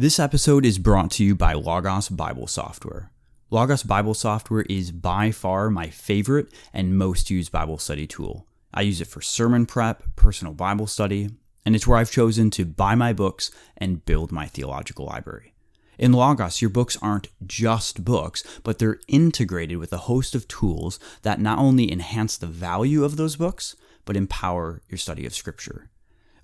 This 0.00 0.18
episode 0.18 0.64
is 0.64 0.78
brought 0.78 1.10
to 1.10 1.24
you 1.26 1.34
by 1.34 1.52
Logos 1.52 2.08
Bible 2.08 2.46
Software. 2.46 3.10
Logos 3.50 3.82
Bible 3.82 4.14
Software 4.14 4.62
is 4.62 4.92
by 4.92 5.30
far 5.30 5.68
my 5.68 5.88
favorite 5.88 6.50
and 6.72 6.96
most 6.96 7.28
used 7.28 7.52
Bible 7.52 7.76
study 7.76 8.06
tool. 8.06 8.46
I 8.72 8.80
use 8.80 9.02
it 9.02 9.08
for 9.08 9.20
sermon 9.20 9.66
prep, 9.66 10.02
personal 10.16 10.54
Bible 10.54 10.86
study, 10.86 11.28
and 11.66 11.76
it's 11.76 11.86
where 11.86 11.98
I've 11.98 12.10
chosen 12.10 12.48
to 12.52 12.64
buy 12.64 12.94
my 12.94 13.12
books 13.12 13.50
and 13.76 14.02
build 14.06 14.32
my 14.32 14.46
theological 14.46 15.04
library. 15.04 15.52
In 15.98 16.14
Logos, 16.14 16.62
your 16.62 16.70
books 16.70 16.96
aren't 17.02 17.28
just 17.46 18.02
books, 18.02 18.42
but 18.62 18.78
they're 18.78 19.00
integrated 19.06 19.76
with 19.76 19.92
a 19.92 20.06
host 20.08 20.34
of 20.34 20.48
tools 20.48 20.98
that 21.20 21.40
not 21.40 21.58
only 21.58 21.92
enhance 21.92 22.38
the 22.38 22.46
value 22.46 23.04
of 23.04 23.18
those 23.18 23.36
books, 23.36 23.76
but 24.06 24.16
empower 24.16 24.80
your 24.88 24.96
study 24.96 25.26
of 25.26 25.34
Scripture. 25.34 25.90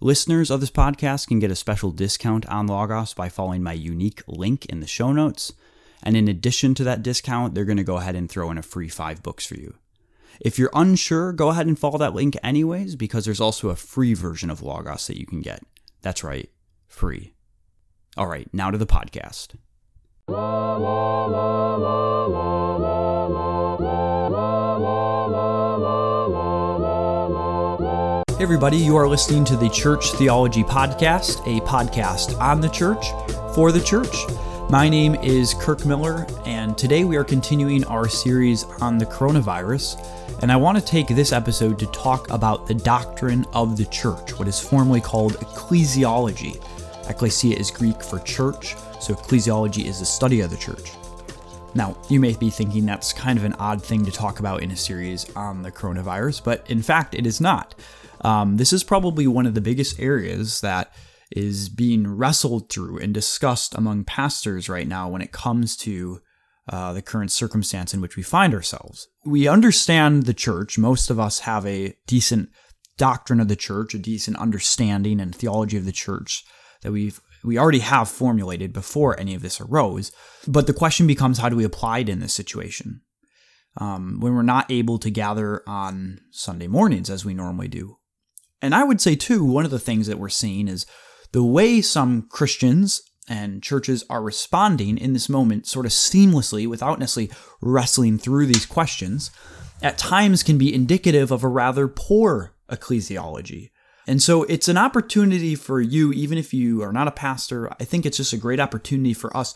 Listeners 0.01 0.51
of 0.51 0.61
this 0.61 0.71
podcast 0.71 1.27
can 1.27 1.39
get 1.39 1.51
a 1.51 1.57
special 1.57 1.91
discount 1.91 2.45
on 2.47 2.67
Logos 2.67 3.15
by 3.15 3.31
following 3.31 3.63
my 3.63 3.73
unique 3.73 4.23
link 4.27 4.67
in 4.67 4.81
the 4.81 4.87
show 4.87 5.11
notes. 5.11 5.55
And 6.03 6.15
in 6.15 6.29
addition 6.29 6.75
to 6.75 6.85
that 6.85 7.03
discount, 7.03 7.55
they're 7.55 7.65
going 7.65 7.79
to 7.79 7.85
go 7.85 7.97
ahead 7.97 8.15
and 8.15 8.31
throw 8.31 8.51
in 8.51 8.59
a 8.59 8.63
free 8.63 8.91
five 8.91 9.23
books 9.23 9.47
for 9.47 9.55
you. 9.55 9.75
If 10.39 10.59
you're 10.59 10.71
unsure, 10.75 11.33
go 11.33 11.49
ahead 11.49 11.67
and 11.67 11.79
follow 11.79 11.97
that 11.97 12.15
link 12.15 12.37
anyways, 12.43 12.95
because 12.95 13.25
there's 13.25 13.41
also 13.41 13.71
a 13.71 13.77
free 13.77 14.13
version 14.13 14.51
of 14.51 14.61
Logos 14.61 15.07
that 15.07 15.19
you 15.19 15.25
can 15.25 15.41
get. 15.41 15.63
That's 16.03 16.23
right, 16.23 16.51
free. 16.87 17.33
All 18.19 18.27
right, 18.27 18.53
now 18.53 18.71
to 18.71 18.77
the 18.77 18.87
podcast. 18.87 19.55
Hey, 20.29 20.35
everybody, 28.47 28.77
you 28.77 28.95
are 28.95 29.09
listening 29.09 29.45
to 29.45 29.57
the 29.57 29.69
Church 29.71 30.13
Theology 30.13 30.63
Podcast, 30.63 31.41
a 31.49 31.61
podcast 31.63 32.41
on 32.41 32.61
the 32.61 32.69
church 32.69 33.09
for 33.57 33.73
the 33.73 33.81
church. 33.81 34.15
My 34.71 34.89
name 34.89 35.17
is 35.17 35.53
Kirk 35.55 35.85
Miller, 35.85 36.25
and 36.45 36.79
today 36.79 37.03
we 37.03 37.17
are 37.17 37.25
continuing 37.25 37.83
our 37.87 38.09
series 38.09 38.63
on 38.81 38.99
the 38.99 39.05
coronavirus. 39.05 40.01
And 40.43 40.53
I 40.53 40.57
want 40.57 40.79
to 40.79 40.85
take 40.85 41.09
this 41.09 41.33
episode 41.33 41.77
to 41.81 41.87
talk 41.87 42.31
about 42.31 42.69
the 42.69 42.75
doctrine 42.75 43.45
of 43.53 43.77
the 43.77 43.87
church, 43.87 44.39
what 44.39 44.47
is 44.47 44.61
formally 44.61 45.01
called 45.01 45.33
ecclesiology. 45.39 46.63
Ecclesia 47.11 47.57
is 47.57 47.73
Greek 47.73 48.01
for 48.01 48.21
church, 48.21 48.77
so 49.01 49.13
ecclesiology 49.13 49.87
is 49.87 49.99
the 49.99 50.07
study 50.07 50.41
of 50.43 50.53
the 50.53 50.57
church. 50.57 50.93
Now, 51.77 51.95
you 52.09 52.21
may 52.21 52.33
be 52.33 52.49
thinking 52.49 52.87
that's 52.87 53.13
kind 53.13 53.39
of 53.39 53.45
an 53.45 53.53
odd 53.59 53.85
thing 53.85 54.07
to 54.07 54.11
talk 54.11 54.41
about 54.41 54.63
in 54.63 54.71
a 54.71 54.77
series 54.77 55.29
on 55.37 55.61
the 55.61 55.71
coronavirus, 55.71 56.43
but 56.43 56.69
in 56.71 56.81
fact, 56.81 57.15
it 57.15 57.27
is 57.27 57.39
not. 57.39 57.75
Um, 58.23 58.57
this 58.57 58.73
is 58.73 58.83
probably 58.83 59.27
one 59.27 59.45
of 59.45 59.53
the 59.53 59.61
biggest 59.61 60.01
areas 60.01 60.63
that 60.63 60.91
is 61.31 61.69
being 61.69 62.07
wrestled 62.09 62.71
through 62.71 63.01
and 63.01 63.13
discussed 63.13 63.75
among 63.75 64.05
pastors 64.05 64.71
right 64.71 64.89
now 64.89 65.11
when 65.11 65.21
it 65.21 65.33
comes 65.33 65.77
to 65.77 66.23
uh, 66.71 66.95
the 66.95 67.03
current 67.03 67.31
circumstance 67.31 67.93
in 67.93 68.01
which 68.01 68.17
we 68.17 68.23
find 68.23 68.55
ourselves. 68.55 69.09
We 69.27 69.47
understand 69.47 70.23
the 70.23 70.33
church. 70.33 70.79
Most 70.79 71.11
of 71.11 71.21
us 71.21 71.41
have 71.41 71.67
a 71.67 71.95
decent 72.07 72.49
doctrine 72.97 73.39
of 73.39 73.49
the 73.49 73.55
church, 73.55 73.93
a 73.93 73.99
decent 73.99 74.39
understanding 74.39 75.21
and 75.21 75.35
theology 75.35 75.77
of 75.77 75.85
the 75.85 75.93
church 75.93 76.43
that 76.81 76.93
we've 76.93 77.21
we 77.47 77.59
already 77.59 77.79
have 77.79 78.09
formulated 78.09 78.73
before 78.73 79.19
any 79.19 79.35
of 79.35 79.43
this 79.43 79.61
arose. 79.61 80.13
But 80.47 80.67
the 80.67 80.75
question 80.75 81.07
becomes 81.07 81.39
how 81.39 81.49
do 81.49 81.57
we 81.57 81.65
apply 81.65 82.01
it 82.01 82.09
in 82.09 82.21
this 82.21 82.35
situation? 82.35 83.03
Um, 83.79 84.19
when 84.21 84.35
we're 84.35 84.43
not 84.43 84.71
able 84.71 84.99
to 84.99 85.11
gather 85.11 85.63
on 85.67 86.21
Sunday 86.31 86.67
mornings 86.67 87.09
as 87.09 87.25
we 87.25 87.35
normally 87.35 87.69
do. 87.69 87.99
And 88.63 88.75
I 88.75 88.85
would 88.85 89.01
say, 89.01 89.17
too, 89.17 89.45
one 89.45 89.65
of 89.67 89.71
the 89.71 89.79
things 89.79 90.07
that 90.07 90.19
we're 90.19 90.31
seeing 90.31 90.67
is 90.67 90.87
the 91.33 91.45
way 91.45 91.83
some 91.83 92.23
Christians 92.31 93.03
and 93.29 93.63
churches 93.63 94.03
are 94.09 94.23
responding 94.23 94.97
in 94.97 95.13
this 95.13 95.29
moment, 95.29 95.67
sort 95.67 95.85
of 95.85 95.93
seamlessly, 95.93 96.67
without 96.67 96.99
necessarily 96.99 97.33
wrestling 97.61 98.19
through 98.19 98.47
these 98.47 98.65
questions, 98.67 99.31
at 99.83 99.99
times 99.99 100.43
can 100.43 100.57
be 100.57 100.75
indicative 100.75 101.31
of 101.31 101.45
a 101.45 101.49
rather 101.49 101.87
poor 101.87 102.55
ecclesiology. 102.71 103.71
And 104.07 104.23
so 104.23 104.45
it's 104.45 104.69
an 104.69 104.77
opportunity 104.77 105.55
for 105.55 105.81
you, 105.81 106.13
even 106.13 106.39
if 106.39 106.55
you 106.55 106.83
are 106.83 106.93
not 106.93 107.09
a 107.09 107.13
pastor, 107.13 107.71
I 107.81 107.85
think 107.85 108.07
it's 108.07 108.19
just 108.19 108.33
a 108.33 108.39
great 108.39 108.61
opportunity 108.61 109.15
for 109.15 109.37
us 109.37 109.55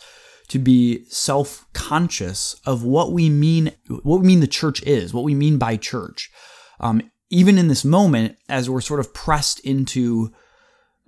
to 0.49 0.59
be 0.59 1.05
self-conscious 1.05 2.59
of 2.65 2.83
what 2.83 3.13
we 3.13 3.29
mean, 3.29 3.71
what 4.03 4.19
we 4.19 4.27
mean 4.27 4.41
the 4.41 4.47
church 4.47 4.83
is, 4.83 5.13
what 5.13 5.23
we 5.23 5.33
mean 5.33 5.57
by 5.57 5.77
church. 5.77 6.29
Um, 6.81 7.01
even 7.29 7.57
in 7.57 7.69
this 7.69 7.85
moment, 7.85 8.35
as 8.49 8.69
we're 8.69 8.81
sort 8.81 8.99
of 8.99 9.13
pressed 9.13 9.61
into 9.61 10.33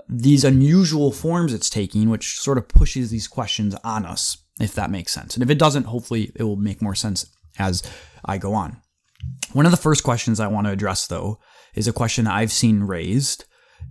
these 0.08 0.46
unusual 0.46 1.12
forms 1.12 1.54
it's 1.54 1.70
taking, 1.70 2.10
which 2.10 2.40
sort 2.40 2.58
of 2.58 2.70
pushes 2.70 3.10
these 3.10 3.28
questions 3.28 3.76
on 3.84 4.06
us, 4.06 4.38
if 4.62 4.74
that 4.76 4.92
makes 4.92 5.12
sense. 5.12 5.34
And 5.36 5.44
if 5.44 5.50
it 5.50 5.60
doesn't, 5.60 5.86
hopefully 5.86 6.32
it 6.36 6.44
will 6.44 6.56
make 6.56 6.82
more 6.82 6.96
sense 6.96 7.26
as 7.60 7.84
I 8.24 8.38
go 8.38 8.54
on. 8.54 8.78
One 9.52 9.66
of 9.66 9.72
the 9.72 9.78
first 9.78 10.04
questions 10.04 10.40
I 10.40 10.48
want 10.48 10.68
to 10.68 10.74
address, 10.74 11.08
though, 11.08 11.40
is 11.74 11.88
a 11.88 11.94
question 11.94 12.28
I've 12.28 12.52
seen 12.52 12.82
raised 12.84 13.46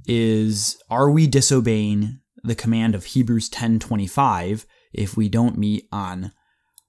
is 0.06 0.82
are 0.91 1.10
we 1.10 1.26
disobeying 1.26 2.20
the 2.43 2.54
command 2.54 2.94
of 2.94 3.04
Hebrews 3.04 3.48
10:25 3.48 4.66
if 4.93 5.16
we 5.16 5.28
don't 5.28 5.59
meet 5.59 5.88
on 5.93 6.32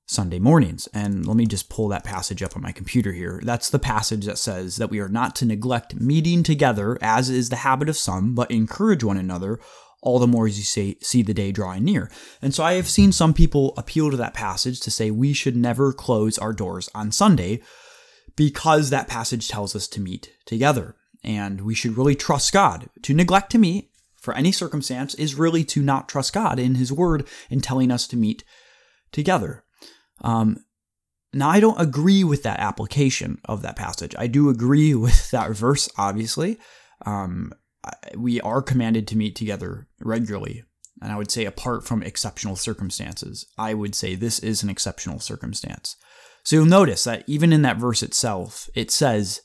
Sunday 0.06 0.40
mornings? 0.40 0.88
And 0.94 1.26
let 1.26 1.38
me 1.38 1.46
just 1.46 1.70
pull 1.70 1.88
that 1.90 2.04
passage 2.04 2.42
up 2.42 2.56
on 2.56 2.62
my 2.62 2.72
computer 2.72 3.12
here. 3.12 3.42
That's 3.44 3.70
the 3.70 3.80
passage 3.80 4.26
that 4.26 4.38
says 4.38 4.78
that 4.78 4.90
we 4.90 5.00
are 5.00 5.10
not 5.10 5.36
to 5.38 5.46
neglect 5.46 5.96
meeting 5.96 6.44
together 6.44 6.98
as 7.02 7.30
is 7.30 7.50
the 7.50 7.58
habit 7.58 7.90
of 7.90 7.98
some, 7.98 8.34
but 8.34 8.52
encourage 8.52 9.04
one 9.04 9.18
another 9.18 9.60
all 10.04 10.20
the 10.20 10.28
more 10.28 10.46
as 10.46 10.58
you 10.58 10.66
say, 10.66 10.98
see 11.02 11.22
the 11.22 11.34
day 11.34 11.52
drawing 11.52 11.86
near. 11.86 12.12
And 12.42 12.54
so 12.54 12.64
I 12.64 12.74
have 12.74 12.90
seen 12.90 13.12
some 13.12 13.34
people 13.34 13.74
appeal 13.78 14.12
to 14.12 14.18
that 14.18 14.34
passage 14.34 14.82
to 14.82 14.92
say 14.92 15.10
we 15.10 15.32
should 15.34 15.56
never 15.56 15.94
close 15.94 16.38
our 16.38 16.52
doors 16.52 16.90
on 16.94 17.12
Sunday 17.12 17.62
because 18.36 18.90
that 18.90 19.08
passage 19.08 19.48
tells 19.48 19.76
us 19.76 19.88
to 19.90 20.02
meet 20.02 20.32
together. 20.46 20.96
And 21.24 21.62
we 21.62 21.76
should 21.76 21.98
really 21.98 22.16
trust 22.16 22.52
God. 22.52 22.90
To 23.04 23.14
neglect 23.14 23.52
to 23.52 23.58
meet 23.58 23.92
for 24.18 24.34
any 24.34 24.52
circumstance 24.52 25.14
is 25.16 25.36
really 25.36 25.64
to 25.66 25.82
not 25.82 26.10
trust 26.10 26.34
God 26.34 26.60
in 26.60 26.76
His 26.76 26.92
Word 26.92 27.28
in 27.50 27.62
telling 27.62 27.92
us 27.92 28.08
to 28.08 28.18
meet 28.18 28.44
together. 29.12 29.64
Um, 30.22 30.64
now, 31.34 31.50
I 31.50 31.60
don't 31.60 31.82
agree 31.82 32.24
with 32.24 32.44
that 32.44 32.60
application 32.60 33.40
of 33.46 33.62
that 33.64 33.76
passage. 33.76 34.16
I 34.18 34.28
do 34.28 34.50
agree 34.50 34.94
with 34.96 35.32
that 35.32 35.52
verse, 35.52 35.90
obviously. 35.98 36.60
Um, 37.06 37.52
we 38.16 38.40
are 38.42 38.62
commanded 38.62 39.08
to 39.08 39.18
meet 39.18 39.36
together 39.36 39.88
regularly. 40.00 40.64
And 41.02 41.12
I 41.12 41.18
would 41.18 41.32
say, 41.32 41.46
apart 41.46 41.86
from 41.86 42.02
exceptional 42.02 42.56
circumstances, 42.56 43.46
I 43.58 43.74
would 43.74 43.94
say 43.94 44.16
this 44.16 44.40
is 44.40 44.64
an 44.64 44.70
exceptional 44.70 45.20
circumstance. 45.20 45.98
So 46.44 46.58
you'll 46.58 46.66
notice 46.66 47.04
that 47.06 47.24
even 47.28 47.54
in 47.54 47.62
that 47.62 47.78
verse 47.78 48.04
itself, 48.04 48.70
it 48.76 48.92
says, 48.92 49.42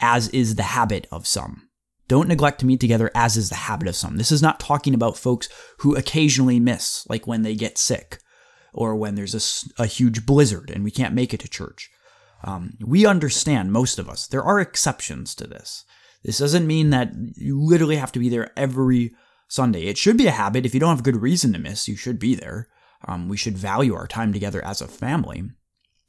as 0.00 0.28
is 0.28 0.54
the 0.54 0.62
habit 0.62 1.06
of 1.10 1.26
some. 1.26 1.68
Don't 2.08 2.28
neglect 2.28 2.60
to 2.60 2.66
meet 2.66 2.80
together 2.80 3.10
as 3.14 3.36
is 3.36 3.50
the 3.50 3.54
habit 3.54 3.86
of 3.88 3.94
some. 3.94 4.16
This 4.16 4.32
is 4.32 4.42
not 4.42 4.58
talking 4.58 4.94
about 4.94 5.16
folks 5.16 5.48
who 5.78 5.94
occasionally 5.94 6.58
miss, 6.58 7.06
like 7.08 7.26
when 7.26 7.42
they 7.42 7.54
get 7.54 7.78
sick 7.78 8.18
or 8.72 8.96
when 8.96 9.14
there's 9.14 9.34
a, 9.78 9.82
a 9.82 9.86
huge 9.86 10.26
blizzard 10.26 10.70
and 10.70 10.82
we 10.82 10.90
can't 10.90 11.14
make 11.14 11.34
it 11.34 11.40
to 11.40 11.48
church. 11.48 11.90
Um, 12.42 12.74
we 12.84 13.06
understand, 13.06 13.72
most 13.72 13.98
of 13.98 14.08
us, 14.08 14.26
there 14.26 14.42
are 14.42 14.60
exceptions 14.60 15.34
to 15.36 15.46
this. 15.46 15.84
This 16.24 16.38
doesn't 16.38 16.66
mean 16.66 16.90
that 16.90 17.12
you 17.36 17.60
literally 17.60 17.96
have 17.96 18.12
to 18.12 18.18
be 18.18 18.28
there 18.28 18.50
every 18.56 19.12
Sunday. 19.48 19.84
It 19.84 19.98
should 19.98 20.16
be 20.16 20.26
a 20.26 20.32
habit. 20.32 20.64
If 20.64 20.74
you 20.74 20.80
don't 20.80 20.94
have 20.94 21.02
good 21.02 21.20
reason 21.20 21.52
to 21.52 21.58
miss, 21.58 21.88
you 21.88 21.96
should 21.96 22.18
be 22.18 22.34
there. 22.34 22.68
Um, 23.06 23.28
we 23.28 23.36
should 23.36 23.58
value 23.58 23.94
our 23.94 24.06
time 24.06 24.32
together 24.32 24.64
as 24.64 24.80
a 24.80 24.88
family. 24.88 25.44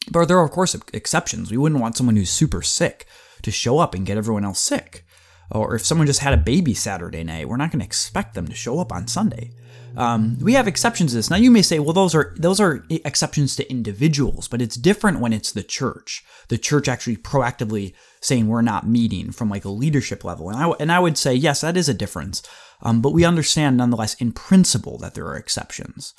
But 0.09 0.27
there 0.27 0.37
are, 0.37 0.45
of 0.45 0.51
course, 0.51 0.75
exceptions. 0.93 1.51
We 1.51 1.57
wouldn't 1.57 1.81
want 1.81 1.95
someone 1.95 2.15
who's 2.15 2.29
super 2.29 2.61
sick 2.61 3.05
to 3.43 3.51
show 3.51 3.79
up 3.79 3.93
and 3.93 4.05
get 4.05 4.17
everyone 4.17 4.45
else 4.45 4.59
sick. 4.59 5.05
Or 5.51 5.75
if 5.75 5.85
someone 5.85 6.07
just 6.07 6.21
had 6.21 6.33
a 6.33 6.37
baby 6.37 6.73
Saturday 6.73 7.23
night, 7.23 7.47
we're 7.47 7.57
not 7.57 7.71
going 7.71 7.79
to 7.79 7.85
expect 7.85 8.33
them 8.33 8.47
to 8.47 8.55
show 8.55 8.79
up 8.79 8.91
on 8.91 9.07
Sunday. 9.07 9.51
Um, 9.97 10.37
we 10.39 10.53
have 10.53 10.67
exceptions 10.67 11.11
to 11.11 11.17
this. 11.17 11.29
Now 11.29 11.35
you 11.35 11.51
may 11.51 11.61
say, 11.61 11.79
well, 11.79 11.93
those 11.93 12.15
are 12.15 12.33
those 12.37 12.61
are 12.61 12.85
exceptions 12.89 13.55
to 13.57 13.69
individuals, 13.69 14.47
but 14.47 14.61
it's 14.61 14.75
different 14.77 15.19
when 15.19 15.33
it's 15.33 15.51
the 15.51 15.63
church. 15.63 16.23
The 16.47 16.57
church 16.57 16.87
actually 16.87 17.17
proactively 17.17 17.93
saying 18.21 18.47
we're 18.47 18.61
not 18.61 18.87
meeting 18.87 19.31
from 19.31 19.49
like 19.49 19.65
a 19.65 19.69
leadership 19.69 20.23
level, 20.23 20.49
and 20.49 20.57
I 20.57 20.69
and 20.79 20.91
I 20.91 20.99
would 20.99 21.17
say 21.17 21.33
yes, 21.33 21.61
that 21.61 21.75
is 21.75 21.89
a 21.89 21.93
difference. 21.93 22.41
Um, 22.81 23.01
but 23.01 23.11
we 23.11 23.25
understand 23.25 23.77
nonetheless 23.77 24.13
in 24.15 24.31
principle 24.31 24.97
that 24.99 25.13
there 25.13 25.27
are 25.27 25.35
exceptions. 25.35 26.13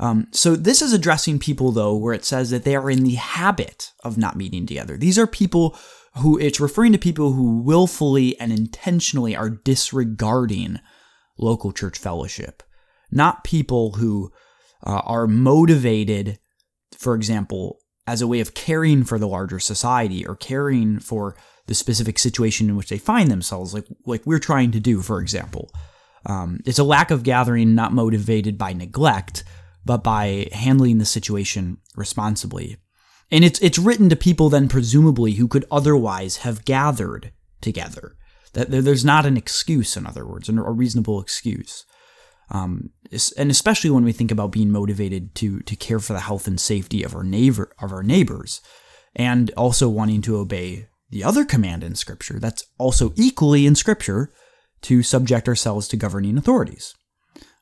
Um, 0.00 0.28
so 0.32 0.56
this 0.56 0.80
is 0.80 0.94
addressing 0.94 1.38
people 1.38 1.72
though, 1.72 1.94
where 1.94 2.14
it 2.14 2.24
says 2.24 2.50
that 2.50 2.64
they 2.64 2.74
are 2.74 2.90
in 2.90 3.04
the 3.04 3.16
habit 3.16 3.92
of 4.02 4.16
not 4.16 4.34
meeting 4.34 4.66
together. 4.66 4.96
These 4.96 5.18
are 5.18 5.26
people 5.26 5.76
who 6.16 6.38
it's 6.38 6.58
referring 6.58 6.92
to 6.92 6.98
people 6.98 7.32
who 7.32 7.60
willfully 7.60 8.38
and 8.40 8.50
intentionally 8.50 9.36
are 9.36 9.50
disregarding 9.50 10.80
local 11.38 11.70
church 11.70 11.98
fellowship, 11.98 12.62
not 13.10 13.44
people 13.44 13.92
who 13.92 14.32
uh, 14.84 15.02
are 15.04 15.26
motivated, 15.26 16.38
for 16.96 17.14
example, 17.14 17.78
as 18.06 18.22
a 18.22 18.26
way 18.26 18.40
of 18.40 18.54
caring 18.54 19.04
for 19.04 19.18
the 19.18 19.28
larger 19.28 19.60
society 19.60 20.26
or 20.26 20.34
caring 20.34 20.98
for 20.98 21.36
the 21.66 21.74
specific 21.74 22.18
situation 22.18 22.68
in 22.68 22.74
which 22.74 22.88
they 22.88 22.98
find 22.98 23.30
themselves, 23.30 23.74
like 23.74 23.86
like 24.06 24.22
we're 24.24 24.38
trying 24.38 24.70
to 24.70 24.80
do, 24.80 25.02
for 25.02 25.20
example. 25.20 25.70
Um, 26.26 26.60
it's 26.66 26.78
a 26.78 26.84
lack 26.84 27.10
of 27.10 27.22
gathering 27.22 27.74
not 27.74 27.92
motivated 27.92 28.58
by 28.58 28.72
neglect, 28.72 29.44
but 29.84 30.02
by 30.02 30.48
handling 30.52 30.98
the 30.98 31.04
situation 31.04 31.78
responsibly. 31.96 32.76
And 33.30 33.44
it's 33.44 33.60
it's 33.60 33.78
written 33.78 34.08
to 34.08 34.16
people 34.16 34.48
then 34.48 34.68
presumably 34.68 35.32
who 35.32 35.48
could 35.48 35.64
otherwise 35.70 36.38
have 36.38 36.64
gathered 36.64 37.32
together. 37.60 38.16
That 38.52 38.70
there's 38.70 39.04
not 39.04 39.26
an 39.26 39.36
excuse, 39.36 39.96
in 39.96 40.06
other 40.06 40.26
words, 40.26 40.48
a 40.48 40.52
reasonable 40.52 41.20
excuse. 41.20 41.84
Um, 42.50 42.90
and 43.38 43.50
especially 43.50 43.90
when 43.90 44.04
we 44.04 44.12
think 44.12 44.32
about 44.32 44.50
being 44.50 44.70
motivated 44.70 45.34
to 45.36 45.60
to 45.60 45.76
care 45.76 46.00
for 46.00 46.12
the 46.12 46.20
health 46.20 46.48
and 46.48 46.60
safety 46.60 47.04
of 47.04 47.14
our 47.14 47.22
neighbor 47.22 47.72
of 47.80 47.92
our 47.92 48.02
neighbors, 48.02 48.60
and 49.14 49.50
also 49.56 49.88
wanting 49.88 50.22
to 50.22 50.36
obey 50.36 50.88
the 51.10 51.22
other 51.22 51.44
command 51.44 51.84
in 51.84 51.94
Scripture 51.94 52.38
that's 52.38 52.64
also 52.78 53.12
equally 53.16 53.66
in 53.66 53.76
Scripture 53.76 54.32
to 54.82 55.02
subject 55.02 55.46
ourselves 55.48 55.86
to 55.88 55.96
governing 55.96 56.36
authorities. 56.36 56.94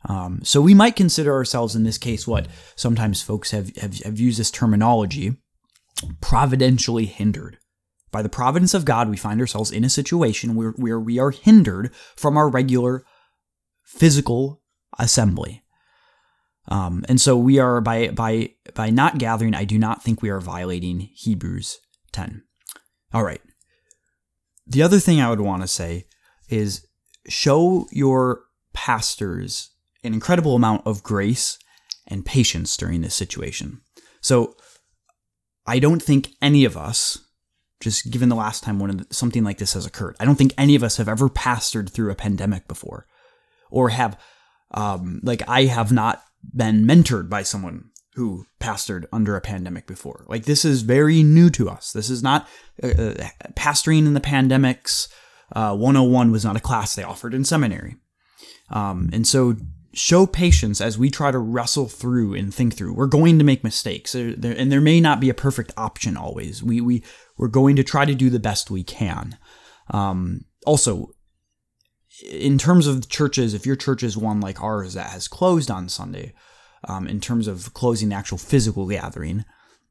Um, 0.05 0.41
so 0.45 0.61
we 0.61 0.75
might 0.75 0.97
consider 0.97 1.33
ourselves 1.33 1.75
in 1.75 1.83
this 1.83 1.99
case 1.99 2.27
what 2.27 2.47
sometimes 2.77 3.21
folks 3.21 3.50
have, 3.50 3.75
have, 3.77 3.99
have 4.00 4.19
used 4.19 4.39
this 4.39 4.50
terminology 4.50 5.37
providentially 6.21 7.06
hindered. 7.06 7.59
By 8.11 8.23
the 8.23 8.29
providence 8.29 8.75
of 8.75 8.85
God, 8.85 9.11
we 9.11 9.17
find 9.17 9.41
ourselves 9.41 9.71
in 9.71 9.85
a 9.85 9.91
situation 9.91 10.55
where, 10.55 10.71
where 10.71 11.00
we 11.00 11.19
are 11.19 11.31
hindered 11.31 11.95
from 12.17 12.37
our 12.37 12.49
regular 12.49 13.05
physical 13.85 14.62
assembly. 14.99 15.62
Um, 16.69 17.05
and 17.09 17.21
so 17.21 17.37
we 17.37 17.59
are 17.59 17.81
by 17.81 18.09
by 18.09 18.50
by 18.75 18.91
not 18.91 19.19
gathering, 19.19 19.55
I 19.55 19.65
do 19.65 19.79
not 19.79 20.03
think 20.03 20.21
we 20.21 20.29
are 20.29 20.41
violating 20.41 21.09
Hebrews 21.15 21.79
10. 22.12 22.43
All 23.12 23.25
right. 23.25 23.41
The 24.67 24.83
other 24.83 24.99
thing 24.99 25.21
I 25.21 25.31
would 25.31 25.41
want 25.41 25.62
to 25.62 25.69
say 25.69 26.06
is 26.50 26.87
show 27.27 27.87
your 27.91 28.43
pastors 28.75 29.71
an 30.05 30.15
incredible 30.15 30.55
amount 30.55 30.87
of 30.87 31.03
grace 31.03 31.59
and 32.06 32.25
patience 32.25 32.77
during 32.77 33.00
this 33.00 33.15
situation. 33.15 33.81
So 34.21 34.56
I 35.67 35.79
don't 35.79 36.03
think 36.03 36.31
any 36.41 36.65
of 36.65 36.77
us, 36.77 37.19
just 37.81 38.11
given 38.11 38.29
the 38.29 38.37
last 38.37 38.62
time 38.62 38.79
one 38.79 38.97
the, 38.97 39.06
something 39.11 39.45
like 39.45 39.59
this 39.59 39.75
has 39.75 39.87
occurred, 39.87 40.17
I 40.19 40.25
don't 40.25 40.37
think 40.37 40.55
any 40.56 40.75
of 40.75 40.83
us 40.83 40.97
have 40.97 41.09
ever 41.09 41.29
pastored 41.29 41.91
through 41.91 42.11
a 42.11 42.17
pandemic 42.17 42.67
before, 42.67 43.06
or 43.71 43.91
have, 43.91 44.19
um, 44.73 45.21
like 45.23 45.47
I 45.49 45.65
have 45.65 45.93
not 45.93 46.23
been 46.55 46.85
mentored 46.85 47.29
by 47.29 47.43
someone 47.43 47.91
who 48.15 48.47
pastored 48.61 49.05
under 49.12 49.37
a 49.37 49.41
pandemic 49.41 49.87
before. 49.87 50.25
Like 50.27 50.45
this 50.45 50.65
is 50.65 50.83
very 50.83 51.23
new 51.23 51.50
to 51.50 51.69
us. 51.69 51.93
This 51.93 52.11
is 52.11 52.23
not 52.23 52.49
uh, 52.83 52.89
uh 52.89 53.29
pastoring 53.55 54.06
in 54.06 54.15
the 54.15 54.21
pandemics. 54.21 55.09
Uh, 55.53 55.77
101 55.77 56.33
was 56.33 56.45
not 56.45 56.56
a 56.56 56.61
class 56.61 56.95
they 56.95 57.05
offered 57.05 57.33
in 57.33 57.45
seminary. 57.45 57.97
Um, 58.71 59.11
and 59.12 59.27
so 59.27 59.56
show 59.93 60.26
patience 60.26 60.81
as 60.81 60.99
we 60.99 61.11
try 61.11 61.31
to 61.31 61.38
wrestle 61.38 61.88
through 61.88 62.35
and 62.35 62.52
think 62.52 62.75
through. 62.75 62.94
We're 62.94 63.06
going 63.06 63.38
to 63.38 63.44
make 63.44 63.64
mistakes, 63.64 64.14
and 64.14 64.43
there 64.43 64.81
may 64.81 65.00
not 65.00 65.20
be 65.20 65.31
a 65.31 65.35
perfect 65.35 65.73
option 65.76 66.17
always. 66.17 66.62
We 66.62 66.81
we 66.81 67.02
we're 67.37 67.49
going 67.49 67.76
to 67.76 67.85
try 67.85 68.05
to 68.05 68.14
do 68.14 68.31
the 68.31 68.38
best 68.38 68.70
we 68.70 68.85
can. 68.85 69.38
Um, 69.90 70.44
also, 70.67 71.12
in 72.31 72.58
terms 72.58 72.87
of 72.87 73.08
churches, 73.08 73.55
if 73.55 73.67
your 73.67 73.76
church 73.76 74.02
is 74.02 74.17
one 74.17 74.40
like 74.40 74.62
ours 74.62 74.94
that 74.94 75.11
has 75.11 75.29
closed 75.29 75.70
on 75.70 75.88
Sunday, 75.88 76.35
um, 76.85 77.06
in 77.06 77.20
terms 77.20 77.49
of 77.49 77.73
closing 77.75 78.11
the 78.11 78.14
actual 78.17 78.38
physical 78.38 78.87
gathering, 78.87 79.44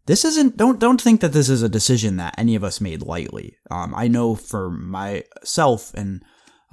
this 0.05 0.23
isn't 0.23 0.57
don't 0.57 0.79
don't 0.79 1.01
think 1.01 1.21
that 1.21 1.33
this 1.33 1.49
is 1.49 1.61
a 1.61 1.69
decision 1.69 2.17
that 2.17 2.35
any 2.37 2.55
of 2.55 2.63
us 2.63 2.79
made 2.79 3.01
lightly. 3.01 3.57
Um, 3.71 3.93
I 3.95 4.07
know 4.07 4.35
for 4.35 4.69
myself 4.69 5.93
and 5.93 6.23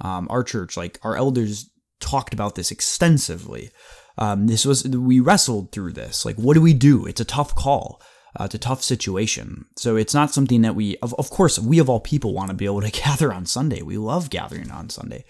um, 0.01 0.27
our 0.29 0.43
church, 0.43 0.77
like 0.77 0.99
our 1.03 1.15
elders 1.15 1.69
talked 1.99 2.33
about 2.33 2.55
this 2.55 2.71
extensively. 2.71 3.71
Um, 4.17 4.47
this 4.47 4.65
was 4.65 4.83
we 4.87 5.19
wrestled 5.19 5.71
through 5.71 5.93
this. 5.93 6.25
Like, 6.25 6.37
what 6.37 6.53
do 6.53 6.61
we 6.61 6.73
do? 6.73 7.05
It's 7.05 7.21
a 7.21 7.25
tough 7.25 7.55
call. 7.55 8.01
Uh, 8.37 8.45
it's 8.45 8.55
a 8.55 8.59
tough 8.59 8.83
situation. 8.83 9.65
So 9.77 9.95
it's 9.95 10.13
not 10.13 10.31
something 10.31 10.61
that 10.61 10.75
we, 10.75 10.97
of, 10.97 11.13
of 11.15 11.29
course, 11.29 11.57
we 11.57 11.79
of 11.79 11.89
all 11.89 12.01
people 12.01 12.33
want 12.33 12.49
to 12.49 12.55
be 12.55 12.65
able 12.65 12.81
to 12.81 12.91
gather 13.03 13.33
on 13.33 13.45
Sunday. 13.45 13.81
We 13.81 13.97
love 13.97 14.29
gathering 14.29 14.71
on 14.71 14.89
Sunday. 14.89 15.25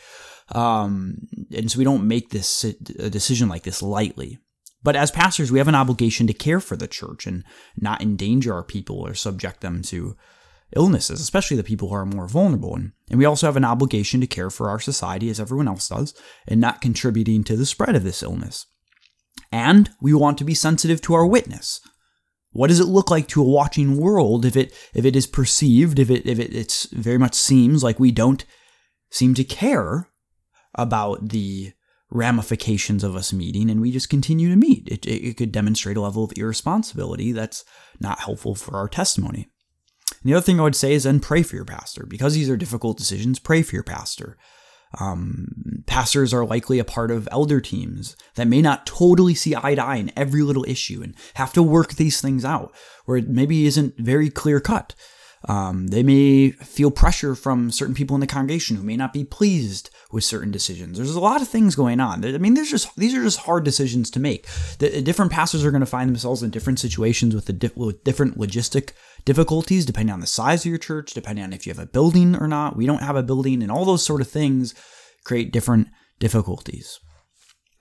Um, 0.53 1.27
and 1.55 1.71
so 1.71 1.77
we 1.77 1.83
don't 1.83 2.07
make 2.07 2.29
this 2.29 2.63
a 2.63 3.09
decision 3.09 3.49
like 3.49 3.63
this 3.63 3.81
lightly. 3.81 4.39
But 4.83 4.95
as 4.95 5.09
pastors, 5.09 5.51
we 5.51 5.57
have 5.57 5.67
an 5.67 5.75
obligation 5.75 6.27
to 6.27 6.33
care 6.33 6.59
for 6.59 6.75
the 6.75 6.87
church 6.87 7.25
and 7.25 7.43
not 7.75 8.03
endanger 8.03 8.53
our 8.53 8.63
people 8.63 8.99
or 8.99 9.15
subject 9.15 9.61
them 9.61 9.81
to 9.83 10.15
illnesses, 10.75 11.21
especially 11.21 11.57
the 11.57 11.63
people 11.63 11.89
who 11.89 11.95
are 11.95 12.05
more 12.05 12.27
vulnerable. 12.27 12.75
And, 12.75 12.91
and 13.09 13.19
we 13.19 13.25
also 13.25 13.47
have 13.47 13.57
an 13.57 13.65
obligation 13.65 14.21
to 14.21 14.27
care 14.27 14.49
for 14.49 14.69
our 14.69 14.79
society 14.79 15.29
as 15.29 15.39
everyone 15.39 15.67
else 15.67 15.89
does 15.89 16.13
and 16.47 16.59
not 16.59 16.81
contributing 16.81 17.43
to 17.45 17.55
the 17.55 17.65
spread 17.65 17.95
of 17.95 18.03
this 18.03 18.23
illness. 18.23 18.65
And 19.51 19.89
we 20.01 20.13
want 20.13 20.37
to 20.39 20.43
be 20.43 20.53
sensitive 20.53 21.01
to 21.01 21.13
our 21.13 21.25
witness. 21.25 21.79
What 22.51 22.67
does 22.67 22.79
it 22.79 22.85
look 22.85 23.11
like 23.11 23.27
to 23.29 23.41
a 23.41 23.45
watching 23.45 23.97
world 23.97 24.45
if 24.45 24.55
it 24.55 24.73
if 24.93 25.03
it 25.03 25.15
is 25.15 25.27
perceived, 25.27 25.99
if 25.99 26.09
it 26.09 26.25
if 26.25 26.39
it 26.39 26.53
it's 26.53 26.85
very 26.85 27.17
much 27.17 27.35
seems 27.35 27.83
like 27.83 27.99
we 27.99 28.11
don't 28.11 28.45
seem 29.11 29.33
to 29.33 29.43
care 29.43 30.09
about 30.73 31.29
the 31.29 31.73
ramifications 32.11 33.03
of 33.03 33.15
us 33.15 33.33
meeting 33.33 33.69
and 33.69 33.81
we 33.81 33.91
just 33.91 34.09
continue 34.09 34.49
to 34.49 34.55
meet. 34.55 34.87
It, 34.87 35.05
it, 35.05 35.27
it 35.27 35.37
could 35.37 35.51
demonstrate 35.51 35.97
a 35.97 36.01
level 36.01 36.23
of 36.23 36.33
irresponsibility 36.37 37.31
that's 37.31 37.65
not 37.99 38.19
helpful 38.19 38.55
for 38.55 38.77
our 38.77 38.87
testimony. 38.87 39.49
And 40.25 40.31
the 40.31 40.37
other 40.37 40.43
thing 40.43 40.59
I 40.59 40.63
would 40.63 40.75
say 40.75 40.93
is 40.93 41.03
then 41.03 41.19
pray 41.19 41.43
for 41.43 41.55
your 41.55 41.65
pastor. 41.65 42.03
Because 42.07 42.33
these 42.33 42.49
are 42.49 42.57
difficult 42.57 42.97
decisions, 42.97 43.37
pray 43.37 43.61
for 43.61 43.75
your 43.75 43.83
pastor. 43.83 44.37
Um, 44.99 45.83
pastors 45.85 46.33
are 46.33 46.43
likely 46.43 46.79
a 46.79 46.83
part 46.83 47.11
of 47.11 47.29
elder 47.31 47.61
teams 47.61 48.17
that 48.33 48.47
may 48.47 48.59
not 48.59 48.87
totally 48.87 49.35
see 49.35 49.55
eye 49.55 49.75
to 49.75 49.83
eye 49.83 49.97
in 49.97 50.11
every 50.17 50.41
little 50.41 50.65
issue 50.67 51.03
and 51.03 51.13
have 51.35 51.53
to 51.53 51.61
work 51.61 51.93
these 51.93 52.21
things 52.21 52.43
out, 52.43 52.73
where 53.05 53.17
it 53.17 53.29
maybe 53.29 53.67
isn't 53.67 53.99
very 53.99 54.31
clear 54.31 54.59
cut. 54.59 54.95
Um, 55.47 55.87
they 55.87 56.01
may 56.01 56.51
feel 56.51 56.89
pressure 56.89 57.35
from 57.35 57.69
certain 57.69 57.93
people 57.93 58.15
in 58.15 58.19
the 58.19 58.27
congregation 58.27 58.77
who 58.77 58.83
may 58.83 58.97
not 58.97 59.13
be 59.13 59.23
pleased 59.23 59.91
with 60.11 60.23
certain 60.23 60.49
decisions. 60.49 60.97
There's 60.97 61.15
a 61.15 61.19
lot 61.19 61.41
of 61.41 61.47
things 61.47 61.75
going 61.75 61.99
on. 61.99 62.25
I 62.25 62.37
mean, 62.39 62.55
there's 62.55 62.71
just 62.71 62.95
these 62.95 63.13
are 63.13 63.21
just 63.21 63.41
hard 63.41 63.63
decisions 63.63 64.09
to 64.11 64.19
make. 64.19 64.47
The, 64.79 65.01
different 65.01 65.31
pastors 65.31 65.63
are 65.63 65.71
going 65.71 65.81
to 65.81 65.85
find 65.85 66.09
themselves 66.09 66.41
in 66.41 66.49
different 66.49 66.79
situations 66.79 67.35
with, 67.35 67.45
the, 67.45 67.71
with 67.75 68.03
different 68.03 68.39
logistic 68.39 68.93
difficulties, 69.23 69.85
depending 69.85 70.13
on 70.13 70.19
the 70.19 70.27
size 70.27 70.65
of 70.65 70.69
your 70.69 70.79
church, 70.79 71.13
depending 71.13 71.43
on 71.43 71.53
if 71.53 71.67
you 71.67 71.73
have 71.73 71.83
a 71.83 71.87
building 71.87 72.35
or 72.35 72.47
not. 72.47 72.75
We 72.75 72.87
don't 72.87 73.03
have 73.03 73.15
a 73.15 73.23
building, 73.23 73.61
and 73.61 73.71
all 73.71 73.85
those 73.85 74.05
sort 74.05 74.21
of 74.21 74.27
things 74.27 74.73
create 75.25 75.53
different 75.53 75.89
difficulties. 76.17 76.99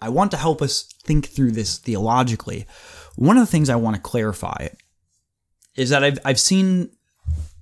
I 0.00 0.10
want 0.10 0.32
to 0.32 0.36
help 0.36 0.60
us 0.60 0.86
think 1.04 1.28
through 1.28 1.52
this 1.52 1.78
theologically. 1.78 2.66
One 3.16 3.38
of 3.38 3.42
the 3.42 3.50
things 3.50 3.70
I 3.70 3.76
want 3.76 3.96
to 3.96 4.02
clarify 4.02 4.68
is 5.76 5.90
that 5.90 6.04
I've, 6.04 6.18
I've 6.24 6.40
seen 6.40 6.90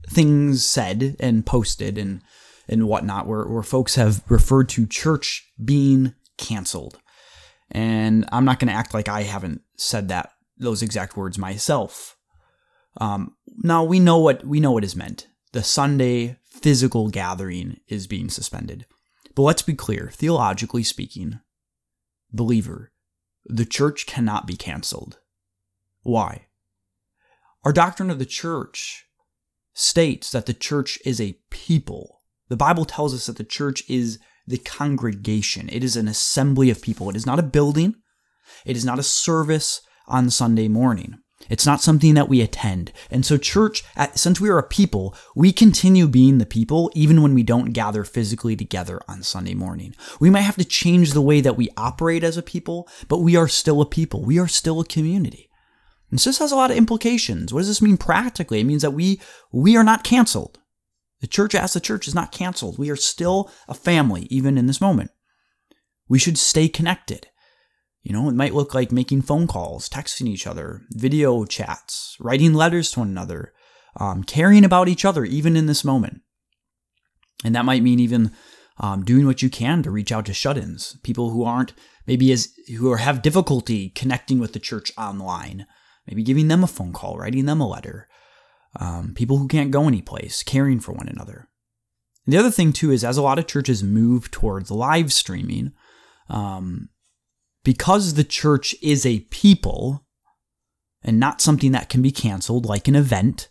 things 0.09 0.65
said 0.65 1.17
and 1.21 1.47
posted 1.47 1.99
and 1.99 2.23
and 2.69 2.87
whatnot 2.87 3.27
where, 3.27 3.45
where 3.45 3.63
folks 3.63 3.97
have 3.97 4.23
referred 4.29 4.69
to 4.71 4.87
church 4.87 5.51
being 5.63 6.15
canceled. 6.39 6.99
And 7.71 8.25
I'm 8.31 8.45
not 8.45 8.61
going 8.61 8.69
to 8.69 8.75
act 8.75 8.95
like 8.95 9.09
I 9.09 9.23
haven't 9.23 9.63
said 9.77 10.09
that 10.09 10.31
those 10.59 10.83
exact 10.83 11.17
words 11.17 11.39
myself. 11.39 12.17
Um, 12.99 13.35
now 13.59 13.85
we 13.85 13.99
know 13.99 14.19
what 14.19 14.47
we 14.47 14.61
know 14.61 14.73
what 14.73 14.85
is 14.85 14.97
meant. 14.97 15.27
The 15.53 15.63
Sunday 15.63 16.39
physical 16.45 17.09
gathering 17.09 17.81
is 17.89 18.07
being 18.07 18.29
suspended. 18.29 18.87
But 19.35 19.43
let's 19.43 19.63
be 19.63 19.75
clear, 19.75 20.11
theologically 20.13 20.83
speaking, 20.83 21.41
believer, 22.31 22.93
the 23.47 23.65
church 23.65 24.07
cannot 24.07 24.47
be 24.47 24.57
canceled. 24.57 25.19
Why? 26.03 26.47
Our 27.65 27.73
doctrine 27.73 28.11
of 28.11 28.19
the 28.19 28.27
church 28.27 29.07
states 29.75 30.31
that 30.31 30.47
the 30.47 30.55
church 30.55 30.99
is 31.05 31.21
a 31.21 31.39
people. 31.51 32.21
The 32.49 32.57
Bible 32.57 32.85
tells 32.85 33.15
us 33.15 33.27
that 33.27 33.39
the 33.39 33.45
church 33.45 33.83
is 33.89 34.19
the 34.47 34.59
congregation, 34.59 35.69
it 35.73 35.85
is 35.85 35.97
an 35.97 36.09
assembly 36.09 36.69
of 36.69 36.83
people. 36.83 37.09
It 37.09 37.17
is 37.17 37.27
not 37.27 37.39
a 37.39 37.45
building, 37.45 37.95
it 38.67 38.77
is 38.77 38.85
not 38.85 38.99
a 38.99 39.05
service 39.05 39.81
on 40.07 40.31
Sunday 40.31 40.69
morning. 40.69 41.19
It's 41.51 41.67
not 41.67 41.81
something 41.81 42.15
that 42.15 42.29
we 42.29 42.41
attend. 42.41 42.93
And 43.11 43.27
so, 43.27 43.37
church, 43.37 43.83
since 44.15 44.41
we 44.41 44.49
are 44.49 44.59
a 44.59 44.63
people, 44.63 45.17
we 45.35 45.53
continue 45.53 46.07
being 46.07 46.39
the 46.39 46.47
people 46.47 46.91
even 46.95 47.23
when 47.23 47.35
we 47.35 47.43
don't 47.43 47.73
gather 47.73 48.05
physically 48.05 48.57
together 48.57 49.01
on 49.09 49.23
Sunday 49.23 49.55
morning. 49.55 49.95
We 50.21 50.31
might 50.31 50.43
have 50.43 50.57
to 50.57 50.65
change 50.65 51.13
the 51.13 51.23
way 51.23 51.41
that 51.41 51.57
we 51.57 51.69
operate 51.77 52.23
as 52.23 52.37
a 52.37 52.43
people, 52.43 52.89
but 53.09 53.19
we 53.19 53.37
are 53.37 53.49
still 53.49 53.81
a 53.81 53.87
people. 53.87 54.25
We 54.25 54.39
are 54.39 54.49
still 54.49 54.81
a 54.81 54.85
community. 54.85 55.51
And 56.13 56.21
so 56.21 56.31
this 56.31 56.39
has 56.39 56.53
a 56.53 56.57
lot 56.57 56.71
of 56.71 56.77
implications. 56.77 57.53
What 57.53 57.61
does 57.61 57.69
this 57.69 57.83
mean 57.83 57.97
practically? 57.97 58.61
It 58.61 58.65
means 58.65 58.83
that 58.83 58.93
we 58.93 59.21
we 59.51 59.77
are 59.77 59.83
not 59.83 60.05
canceled. 60.05 60.61
The 61.21 61.27
church 61.27 61.55
as 61.55 61.73
the 61.73 61.81
church 61.81 62.07
is 62.07 62.15
not 62.15 62.33
canceled. 62.33 62.79
We 62.79 62.91
are 62.91 62.97
still 62.97 63.51
a 63.67 63.75
family, 63.75 64.29
even 64.31 64.59
in 64.59 64.67
this 64.67 64.81
moment. 64.81 65.11
We 66.09 66.19
should 66.19 66.37
stay 66.37 66.69
connected. 66.69 67.29
You 68.03 68.13
know, 68.13 68.29
it 68.29 68.35
might 68.35 68.55
look 68.55 68.75
like 68.75 68.93
making 68.93 69.23
phone 69.23 69.47
calls, 69.47 69.89
texting 69.89 70.27
each 70.27 70.47
other, 70.47 70.83
video 70.91 71.45
chats, 71.45 72.17
writing 72.21 72.53
letters 72.53 72.91
to 72.91 72.99
one 72.99 73.09
another, 73.09 73.53
um, 73.97 74.23
caring 74.23 74.65
about 74.65 74.89
each 74.89 75.05
other, 75.05 75.25
even 75.25 75.57
in 75.57 75.67
this 75.67 75.85
moment. 75.85 76.21
And 77.45 77.55
that 77.55 77.65
might 77.65 77.83
mean 77.83 78.01
even 78.01 78.33
um, 78.79 79.05
doing 79.05 79.25
what 79.25 79.41
you 79.41 79.49
can 79.49 79.83
to 79.85 79.91
reach 79.91 80.13
out 80.13 80.27
to 80.27 80.35
shut-ins, 80.35 80.99
people 81.05 81.31
who 81.31 81.45
aren't 81.45 81.73
maybe 82.07 82.33
as 82.33 82.53
who 82.77 82.91
are, 82.91 82.99
have 82.99 83.23
difficulty 83.23 83.91
connecting 83.91 84.41
with 84.41 84.53
the 84.53 84.61
church 84.61 84.93
online, 84.99 85.67
maybe 86.07 86.23
giving 86.23 86.49
them 86.49 86.65
a 86.65 86.69
phone 86.69 86.93
call, 86.93 87.17
writing 87.17 87.47
them 87.47 87.61
a 87.61 87.69
letter, 87.69 88.09
um, 88.79 89.13
people 89.15 89.39
who 89.39 89.49
can't 89.49 89.71
go 89.71 89.87
anyplace, 89.87 90.43
caring 90.43 90.81
for 90.81 90.93
one 90.93 91.09
another. 91.09 91.49
And 92.25 92.33
the 92.33 92.39
other 92.39 92.51
thing 92.51 92.73
too 92.73 92.91
is 92.91 93.05
as 93.05 93.17
a 93.17 93.23
lot 93.23 93.39
of 93.39 93.47
churches 93.47 93.83
move 93.83 94.31
towards 94.31 94.71
live 94.71 95.13
streaming, 95.13 95.73
um, 96.29 96.89
because 97.65 98.15
the 98.15 98.25
church 98.25 98.75
is 98.83 99.05
a 99.07 99.21
people 99.31 100.07
and 101.03 101.19
not 101.19 101.41
something 101.41 101.73
that 101.73 101.89
can 101.89 102.03
be 102.03 102.11
canceled 102.11 102.67
like 102.67 102.89
an 102.89 102.97
event. 102.97 103.49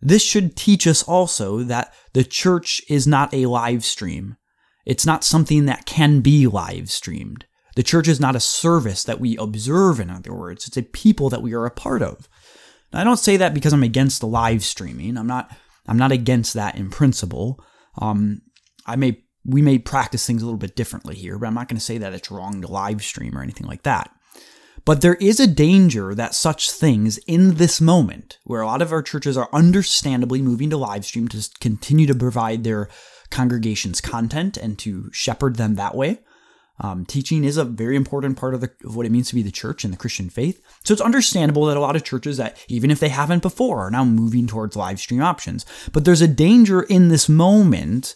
This 0.00 0.22
should 0.22 0.56
teach 0.56 0.86
us 0.86 1.02
also 1.02 1.58
that 1.62 1.92
the 2.12 2.24
church 2.24 2.82
is 2.88 3.06
not 3.06 3.32
a 3.32 3.46
live 3.46 3.84
stream. 3.84 4.36
It's 4.84 5.06
not 5.06 5.24
something 5.24 5.64
that 5.66 5.86
can 5.86 6.20
be 6.20 6.46
live 6.46 6.90
streamed. 6.90 7.46
The 7.76 7.82
church 7.82 8.08
is 8.08 8.18
not 8.18 8.34
a 8.34 8.40
service 8.40 9.04
that 9.04 9.20
we 9.20 9.36
observe, 9.36 10.00
in 10.00 10.10
other 10.10 10.34
words. 10.34 10.66
It's 10.66 10.76
a 10.76 10.82
people 10.82 11.30
that 11.30 11.42
we 11.42 11.54
are 11.54 11.66
a 11.66 11.70
part 11.70 12.02
of. 12.02 12.28
Now, 12.92 13.00
I 13.00 13.04
don't 13.04 13.18
say 13.18 13.36
that 13.36 13.54
because 13.54 13.72
I'm 13.72 13.82
against 13.82 14.22
live 14.24 14.64
streaming. 14.64 15.16
I'm 15.16 15.26
not. 15.26 15.56
I'm 15.86 15.98
not 15.98 16.10
against 16.10 16.54
that 16.54 16.74
in 16.74 16.90
principle. 16.90 17.62
Um, 17.98 18.42
I 18.86 18.96
may 18.96 19.22
we 19.44 19.62
may 19.62 19.78
practice 19.78 20.26
things 20.26 20.42
a 20.42 20.44
little 20.44 20.58
bit 20.58 20.74
differently 20.74 21.14
here, 21.14 21.38
but 21.38 21.46
I'm 21.46 21.54
not 21.54 21.68
going 21.68 21.78
to 21.78 21.84
say 21.84 21.98
that 21.98 22.12
it's 22.12 22.30
wrong 22.30 22.60
to 22.62 22.68
live 22.68 23.04
stream 23.04 23.38
or 23.38 23.42
anything 23.42 23.66
like 23.66 23.84
that. 23.84 24.10
But 24.84 25.00
there 25.00 25.14
is 25.14 25.38
a 25.38 25.46
danger 25.46 26.14
that 26.14 26.34
such 26.34 26.70
things 26.70 27.18
in 27.26 27.56
this 27.56 27.80
moment, 27.80 28.38
where 28.44 28.60
a 28.60 28.66
lot 28.66 28.82
of 28.82 28.92
our 28.92 29.02
churches 29.02 29.36
are 29.36 29.48
understandably 29.52 30.40
moving 30.40 30.70
to 30.70 30.76
live 30.76 31.04
stream 31.04 31.28
to 31.28 31.48
continue 31.60 32.06
to 32.06 32.14
provide 32.14 32.64
their 32.64 32.88
congregations 33.30 34.00
content 34.00 34.56
and 34.56 34.78
to 34.78 35.10
shepherd 35.12 35.56
them 35.56 35.74
that 35.74 35.94
way. 35.94 36.20
Um, 36.78 37.06
teaching 37.06 37.44
is 37.44 37.56
a 37.56 37.64
very 37.64 37.96
important 37.96 38.36
part 38.36 38.54
of, 38.54 38.60
the, 38.60 38.70
of 38.84 38.96
what 38.96 39.06
it 39.06 39.12
means 39.12 39.28
to 39.28 39.34
be 39.34 39.42
the 39.42 39.50
church 39.50 39.84
and 39.84 39.92
the 39.92 39.98
Christian 39.98 40.28
faith. 40.28 40.60
So 40.84 40.92
it's 40.92 41.00
understandable 41.00 41.64
that 41.66 41.76
a 41.76 41.80
lot 41.80 41.96
of 41.96 42.04
churches 42.04 42.36
that, 42.36 42.62
even 42.68 42.90
if 42.90 43.00
they 43.00 43.08
haven't 43.08 43.42
before, 43.42 43.80
are 43.80 43.90
now 43.90 44.04
moving 44.04 44.46
towards 44.46 44.76
live 44.76 45.00
stream 45.00 45.22
options. 45.22 45.64
But 45.92 46.04
there's 46.04 46.20
a 46.20 46.28
danger 46.28 46.82
in 46.82 47.08
this 47.08 47.28
moment 47.28 48.14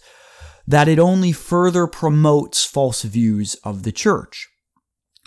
that 0.67 0.88
it 0.88 0.99
only 0.99 1.33
further 1.33 1.87
promotes 1.87 2.64
false 2.64 3.02
views 3.02 3.55
of 3.64 3.83
the 3.83 3.93
church. 3.93 4.49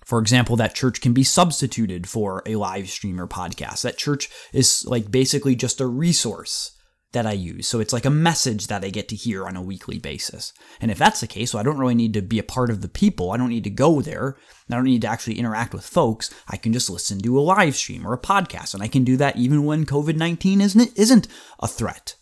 For 0.05 0.19
example, 0.19 0.55
that 0.57 0.75
church 0.75 1.01
can 1.01 1.13
be 1.13 1.23
substituted 1.23 2.07
for 2.07 2.43
a 2.45 2.55
live 2.55 2.89
stream 2.89 3.19
or 3.19 3.27
podcast. 3.27 3.81
That 3.81 3.97
church 3.97 4.29
is 4.51 4.85
like 4.85 5.09
basically 5.09 5.55
just 5.55 5.81
a 5.81 5.87
resource 5.87 6.77
that 7.13 7.25
I 7.25 7.31
use. 7.31 7.67
So 7.67 7.79
it's 7.79 7.93
like 7.93 8.05
a 8.05 8.09
message 8.09 8.67
that 8.67 8.83
I 8.83 8.89
get 8.89 9.07
to 9.09 9.15
hear 9.15 9.45
on 9.45 9.55
a 9.55 9.61
weekly 9.61 9.99
basis. 9.99 10.51
And 10.81 10.91
if 10.91 10.97
that's 10.97 11.21
the 11.21 11.27
case, 11.27 11.51
so 11.51 11.59
I 11.59 11.63
don't 11.63 11.77
really 11.77 11.95
need 11.95 12.13
to 12.15 12.21
be 12.21 12.39
a 12.39 12.43
part 12.43 12.69
of 12.69 12.81
the 12.81 12.89
people. 12.89 13.31
I 13.31 13.37
don't 13.37 13.49
need 13.49 13.63
to 13.63 13.69
go 13.69 14.01
there. 14.01 14.35
I 14.69 14.75
don't 14.75 14.83
need 14.83 15.01
to 15.03 15.07
actually 15.07 15.39
interact 15.39 15.73
with 15.73 15.85
folks. 15.85 16.33
I 16.47 16.57
can 16.57 16.73
just 16.73 16.89
listen 16.89 17.19
to 17.19 17.39
a 17.39 17.41
live 17.41 17.75
stream 17.75 18.05
or 18.05 18.13
a 18.13 18.19
podcast. 18.19 18.73
And 18.73 18.83
I 18.83 18.87
can 18.87 19.03
do 19.03 19.15
that 19.17 19.37
even 19.37 19.65
when 19.65 19.85
COVID 19.85 20.15
19 20.15 20.61
isn't, 20.61 20.97
isn't 20.97 21.27
a 21.59 21.67
threat. 21.67 22.15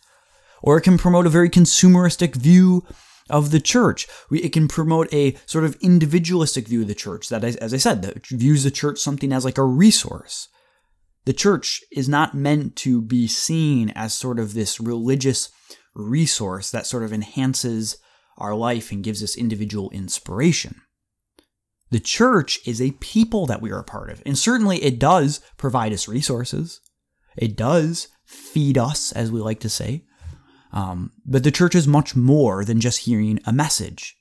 Or 0.62 0.78
it 0.78 0.82
can 0.82 0.98
promote 0.98 1.26
a 1.26 1.30
very 1.30 1.50
consumeristic 1.50 2.36
view 2.36 2.86
of 3.30 3.52
the 3.52 3.62
church. 3.62 4.08
it 4.30 4.52
can 4.52 4.68
promote 4.68 5.12
a 5.14 5.36
sort 5.46 5.64
of 5.64 5.76
individualistic 5.82 6.68
view 6.68 6.82
of 6.82 6.88
the 6.88 6.96
church 6.96 7.30
that, 7.30 7.44
as 7.44 7.74
I 7.74 7.78
said, 7.78 8.02
that 8.02 8.28
views 8.28 8.64
the 8.64 8.72
church 8.72 9.00
something 9.00 9.32
as 9.32 9.46
like 9.46 9.58
a 9.58 9.64
resource. 9.64 10.50
The 11.26 11.34
church 11.34 11.82
is 11.92 12.10
not 12.10 12.34
meant 12.34 12.76
to 12.78 13.02
be 13.02 13.28
seen 13.28 13.92
as 13.96 14.14
sort 14.14 14.40
of 14.40 14.54
this 14.54 14.80
religious 14.80 15.50
resource 15.94 16.72
that 16.72 16.88
sort 16.88 17.04
of 17.04 17.14
enhances 17.14 17.98
our 18.38 18.56
life 18.56 18.92
and 18.92 19.04
gives 19.04 19.22
us 19.22 19.38
individual 19.38 19.90
inspiration. 19.92 20.82
The 21.92 22.00
church 22.00 22.60
is 22.66 22.82
a 22.82 22.92
people 22.92 23.46
that 23.48 23.62
we 23.62 23.70
are 23.72 23.80
a 23.80 23.84
part 23.84 24.10
of, 24.10 24.24
and 24.26 24.38
certainly 24.38 24.82
it 24.84 24.98
does 24.98 25.42
provide 25.58 25.94
us 25.94 26.08
resources. 26.08 26.80
It 27.38 27.56
does 27.56 28.08
feed 28.26 28.78
us, 28.78 29.12
as 29.12 29.32
we 29.32 29.42
like 29.42 29.60
to 29.60 29.70
say. 29.70 30.06
Um, 30.72 31.12
but 31.26 31.44
the 31.44 31.52
church 31.52 31.76
is 31.76 31.88
much 31.88 32.16
more 32.16 32.64
than 32.64 32.80
just 32.80 33.00
hearing 33.00 33.40
a 33.46 33.52
message. 33.52 34.16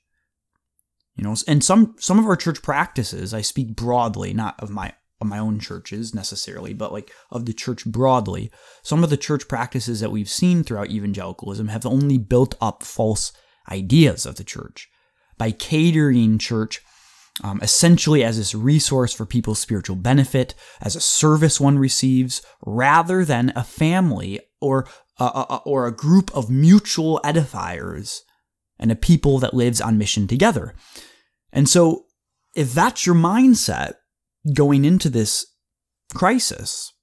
You 1.15 1.23
know, 1.23 1.35
and 1.47 1.63
some 1.63 1.95
some 1.97 2.19
of 2.19 2.25
our 2.25 2.35
church 2.35 2.61
practices, 2.61 3.33
I 3.33 3.41
speak 3.41 3.75
broadly, 3.75 4.33
not 4.33 4.59
of 4.59 4.69
my 4.69 4.93
my 5.27 5.39
own 5.39 5.59
churches 5.59 6.13
necessarily, 6.13 6.73
but 6.73 6.91
like 6.91 7.11
of 7.29 7.45
the 7.45 7.53
church 7.53 7.85
broadly. 7.85 8.51
Some 8.83 9.03
of 9.03 9.09
the 9.09 9.17
church 9.17 9.47
practices 9.47 9.99
that 9.99 10.11
we've 10.11 10.29
seen 10.29 10.63
throughout 10.63 10.89
evangelicalism 10.89 11.67
have 11.69 11.85
only 11.85 12.17
built 12.17 12.55
up 12.61 12.83
false 12.83 13.31
ideas 13.69 14.25
of 14.25 14.35
the 14.35 14.43
church 14.43 14.89
by 15.37 15.51
catering 15.51 16.37
church 16.37 16.81
um, 17.43 17.59
essentially 17.61 18.23
as 18.23 18.37
this 18.37 18.53
resource 18.53 19.13
for 19.13 19.25
people's 19.25 19.59
spiritual 19.59 19.95
benefit, 19.95 20.53
as 20.81 20.95
a 20.95 21.01
service 21.01 21.59
one 21.59 21.79
receives, 21.79 22.41
rather 22.65 23.25
than 23.25 23.51
a 23.55 23.63
family 23.63 24.39
or 24.59 24.87
a, 25.17 25.59
or 25.65 25.87
a 25.87 25.95
group 25.95 26.35
of 26.35 26.49
mutual 26.49 27.19
edifiers 27.23 28.21
and 28.77 28.91
a 28.91 28.95
people 28.95 29.39
that 29.39 29.53
lives 29.53 29.79
on 29.79 29.97
mission 29.97 30.27
together. 30.27 30.75
And 31.51 31.69
so, 31.69 32.05
if 32.55 32.73
that's 32.73 33.05
your 33.05 33.15
mindset 33.15 33.93
going 34.53 34.85
into 34.85 35.09
this 35.09 35.45
crisis, 36.13 36.93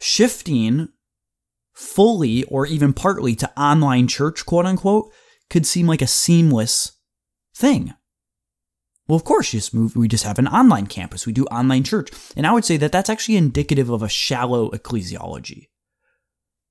shifting 0.00 0.88
fully 1.74 2.44
or 2.44 2.66
even 2.66 2.92
partly 2.92 3.34
to 3.36 3.60
online 3.60 4.08
church, 4.08 4.44
quote 4.46 4.66
unquote, 4.66 5.12
could 5.50 5.66
seem 5.66 5.86
like 5.86 6.02
a 6.02 6.06
seamless 6.06 6.98
thing. 7.54 7.94
Well, 9.08 9.16
of 9.16 9.24
course, 9.24 9.50
just 9.50 9.74
move. 9.74 9.96
We 9.96 10.08
just 10.08 10.24
have 10.24 10.38
an 10.38 10.48
online 10.48 10.86
campus. 10.86 11.26
We 11.26 11.32
do 11.32 11.44
online 11.46 11.82
church, 11.82 12.10
and 12.36 12.46
I 12.46 12.52
would 12.52 12.64
say 12.64 12.76
that 12.78 12.92
that's 12.92 13.10
actually 13.10 13.36
indicative 13.36 13.90
of 13.90 14.02
a 14.02 14.08
shallow 14.08 14.70
ecclesiology. 14.70 15.68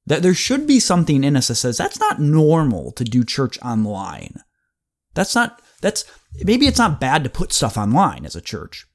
That 0.07 0.23
there 0.23 0.33
should 0.33 0.65
be 0.65 0.79
something 0.79 1.23
in 1.23 1.35
us 1.35 1.49
that 1.49 1.55
says 1.55 1.77
that's 1.77 1.99
not 1.99 2.19
normal 2.19 2.93
to 2.93 3.03
do 3.03 3.23
church 3.23 3.59
online. 3.61 4.35
That's 5.13 5.35
not, 5.35 5.61
that's, 5.81 6.05
maybe 6.43 6.67
it's 6.67 6.79
not 6.79 6.99
bad 6.99 7.23
to 7.23 7.29
put 7.29 7.53
stuff 7.53 7.77
online 7.77 8.25
as 8.25 8.35
a 8.35 8.41
church, 8.41 8.87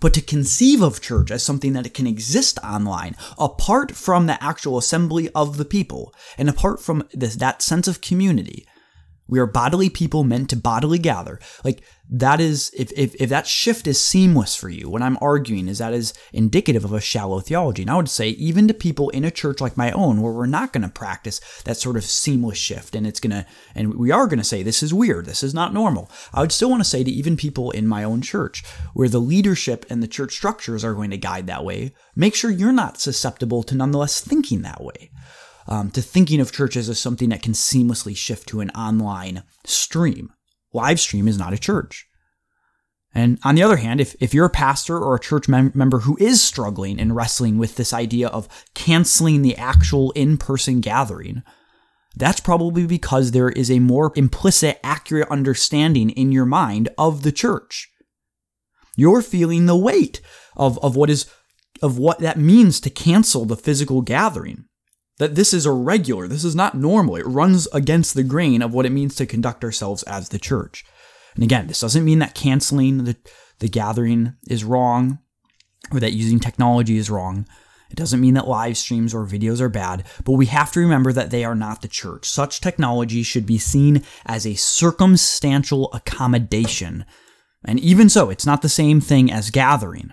but 0.00 0.14
to 0.14 0.20
conceive 0.20 0.82
of 0.82 1.00
church 1.00 1.30
as 1.30 1.42
something 1.42 1.72
that 1.72 1.86
it 1.86 1.94
can 1.94 2.06
exist 2.06 2.58
online, 2.64 3.16
apart 3.38 3.92
from 3.92 4.26
the 4.26 4.42
actual 4.42 4.78
assembly 4.78 5.28
of 5.34 5.56
the 5.56 5.64
people, 5.64 6.14
and 6.38 6.48
apart 6.48 6.80
from 6.80 7.06
this, 7.12 7.36
that 7.36 7.62
sense 7.62 7.88
of 7.88 8.00
community, 8.00 8.66
we 9.28 9.38
are 9.38 9.46
bodily 9.46 9.90
people 9.90 10.24
meant 10.24 10.50
to 10.50 10.56
bodily 10.56 10.98
gather. 10.98 11.40
Like 11.64 11.82
that 12.08 12.40
is, 12.40 12.70
if, 12.76 12.92
if, 12.92 13.14
if 13.16 13.30
that 13.30 13.46
shift 13.46 13.86
is 13.86 14.00
seamless 14.00 14.54
for 14.54 14.68
you, 14.68 14.88
what 14.88 15.02
I'm 15.02 15.18
arguing 15.20 15.66
is 15.66 15.78
that 15.78 15.92
is 15.92 16.14
indicative 16.32 16.84
of 16.84 16.92
a 16.92 17.00
shallow 17.00 17.40
theology. 17.40 17.82
And 17.82 17.90
I 17.90 17.96
would 17.96 18.08
say, 18.08 18.28
even 18.30 18.68
to 18.68 18.74
people 18.74 19.10
in 19.10 19.24
a 19.24 19.30
church 19.30 19.60
like 19.60 19.76
my 19.76 19.90
own, 19.90 20.22
where 20.22 20.32
we're 20.32 20.46
not 20.46 20.72
going 20.72 20.82
to 20.82 20.88
practice 20.88 21.40
that 21.64 21.76
sort 21.76 21.96
of 21.96 22.04
seamless 22.04 22.58
shift, 22.58 22.94
and 22.94 23.06
it's 23.06 23.20
going 23.20 23.32
to, 23.32 23.46
and 23.74 23.94
we 23.94 24.10
are 24.10 24.26
going 24.26 24.38
to 24.38 24.44
say, 24.44 24.62
this 24.62 24.82
is 24.82 24.94
weird, 24.94 25.26
this 25.26 25.42
is 25.42 25.54
not 25.54 25.74
normal. 25.74 26.10
I 26.32 26.40
would 26.40 26.52
still 26.52 26.70
want 26.70 26.80
to 26.80 26.88
say 26.88 27.02
to 27.02 27.10
even 27.10 27.36
people 27.36 27.72
in 27.72 27.88
my 27.88 28.04
own 28.04 28.22
church, 28.22 28.64
where 28.94 29.08
the 29.08 29.20
leadership 29.20 29.84
and 29.90 30.02
the 30.02 30.08
church 30.08 30.34
structures 30.34 30.84
are 30.84 30.94
going 30.94 31.10
to 31.10 31.16
guide 31.16 31.48
that 31.48 31.64
way, 31.64 31.92
make 32.14 32.34
sure 32.34 32.50
you're 32.50 32.72
not 32.72 33.00
susceptible 33.00 33.62
to 33.64 33.74
nonetheless 33.74 34.20
thinking 34.20 34.62
that 34.62 34.82
way 34.82 35.10
um, 35.68 35.90
to 35.90 36.02
thinking 36.02 36.40
of 36.40 36.52
churches 36.52 36.88
as 36.88 37.00
something 37.00 37.30
that 37.30 37.42
can 37.42 37.52
seamlessly 37.52 38.16
shift 38.16 38.48
to 38.48 38.60
an 38.60 38.70
online 38.70 39.42
stream. 39.64 40.32
Live 40.76 41.00
stream 41.00 41.26
is 41.26 41.38
not 41.38 41.52
a 41.52 41.58
church. 41.58 42.06
And 43.14 43.38
on 43.44 43.54
the 43.54 43.62
other 43.62 43.78
hand, 43.78 44.00
if, 44.00 44.14
if 44.20 44.34
you're 44.34 44.44
a 44.44 44.50
pastor 44.50 44.98
or 44.98 45.14
a 45.14 45.20
church 45.20 45.48
mem- 45.48 45.72
member 45.74 46.00
who 46.00 46.18
is 46.20 46.42
struggling 46.42 47.00
and 47.00 47.16
wrestling 47.16 47.56
with 47.56 47.76
this 47.76 47.94
idea 47.94 48.28
of 48.28 48.46
canceling 48.74 49.40
the 49.40 49.56
actual 49.56 50.10
in 50.10 50.36
person 50.36 50.80
gathering, 50.80 51.42
that's 52.14 52.40
probably 52.40 52.86
because 52.86 53.30
there 53.30 53.48
is 53.48 53.70
a 53.70 53.78
more 53.78 54.12
implicit, 54.16 54.78
accurate 54.84 55.30
understanding 55.30 56.10
in 56.10 56.30
your 56.30 56.44
mind 56.44 56.90
of 56.98 57.22
the 57.22 57.32
church. 57.32 57.90
You're 58.96 59.22
feeling 59.22 59.64
the 59.64 59.76
weight 59.76 60.20
of, 60.54 60.78
of 60.82 60.94
what 60.94 61.10
is 61.10 61.26
of 61.82 61.98
what 61.98 62.20
that 62.20 62.38
means 62.38 62.80
to 62.80 62.88
cancel 62.90 63.44
the 63.44 63.56
physical 63.56 64.00
gathering 64.00 64.64
that 65.18 65.34
this 65.34 65.54
is 65.54 65.66
irregular. 65.66 66.28
This 66.28 66.44
is 66.44 66.54
not 66.54 66.74
normal. 66.74 67.16
It 67.16 67.26
runs 67.26 67.66
against 67.68 68.14
the 68.14 68.22
grain 68.22 68.62
of 68.62 68.74
what 68.74 68.86
it 68.86 68.92
means 68.92 69.14
to 69.16 69.26
conduct 69.26 69.64
ourselves 69.64 70.02
as 70.04 70.28
the 70.28 70.38
church. 70.38 70.84
And 71.34 71.44
again, 71.44 71.66
this 71.66 71.80
doesn't 71.80 72.04
mean 72.04 72.18
that 72.20 72.34
canceling 72.34 73.04
the, 73.04 73.16
the 73.58 73.68
gathering 73.68 74.34
is 74.48 74.64
wrong 74.64 75.18
or 75.92 76.00
that 76.00 76.12
using 76.12 76.40
technology 76.40 76.96
is 76.96 77.10
wrong. 77.10 77.46
It 77.90 77.96
doesn't 77.96 78.20
mean 78.20 78.34
that 78.34 78.48
live 78.48 78.76
streams 78.76 79.14
or 79.14 79.26
videos 79.26 79.60
are 79.60 79.68
bad, 79.68 80.04
but 80.24 80.32
we 80.32 80.46
have 80.46 80.72
to 80.72 80.80
remember 80.80 81.12
that 81.12 81.30
they 81.30 81.44
are 81.44 81.54
not 81.54 81.82
the 81.82 81.88
church. 81.88 82.28
Such 82.28 82.60
technology 82.60 83.22
should 83.22 83.46
be 83.46 83.58
seen 83.58 84.02
as 84.24 84.46
a 84.46 84.54
circumstantial 84.54 85.92
accommodation. 85.92 87.04
And 87.64 87.78
even 87.78 88.08
so, 88.08 88.28
it's 88.28 88.46
not 88.46 88.62
the 88.62 88.68
same 88.68 89.00
thing 89.00 89.30
as 89.30 89.50
gathering. 89.50 90.12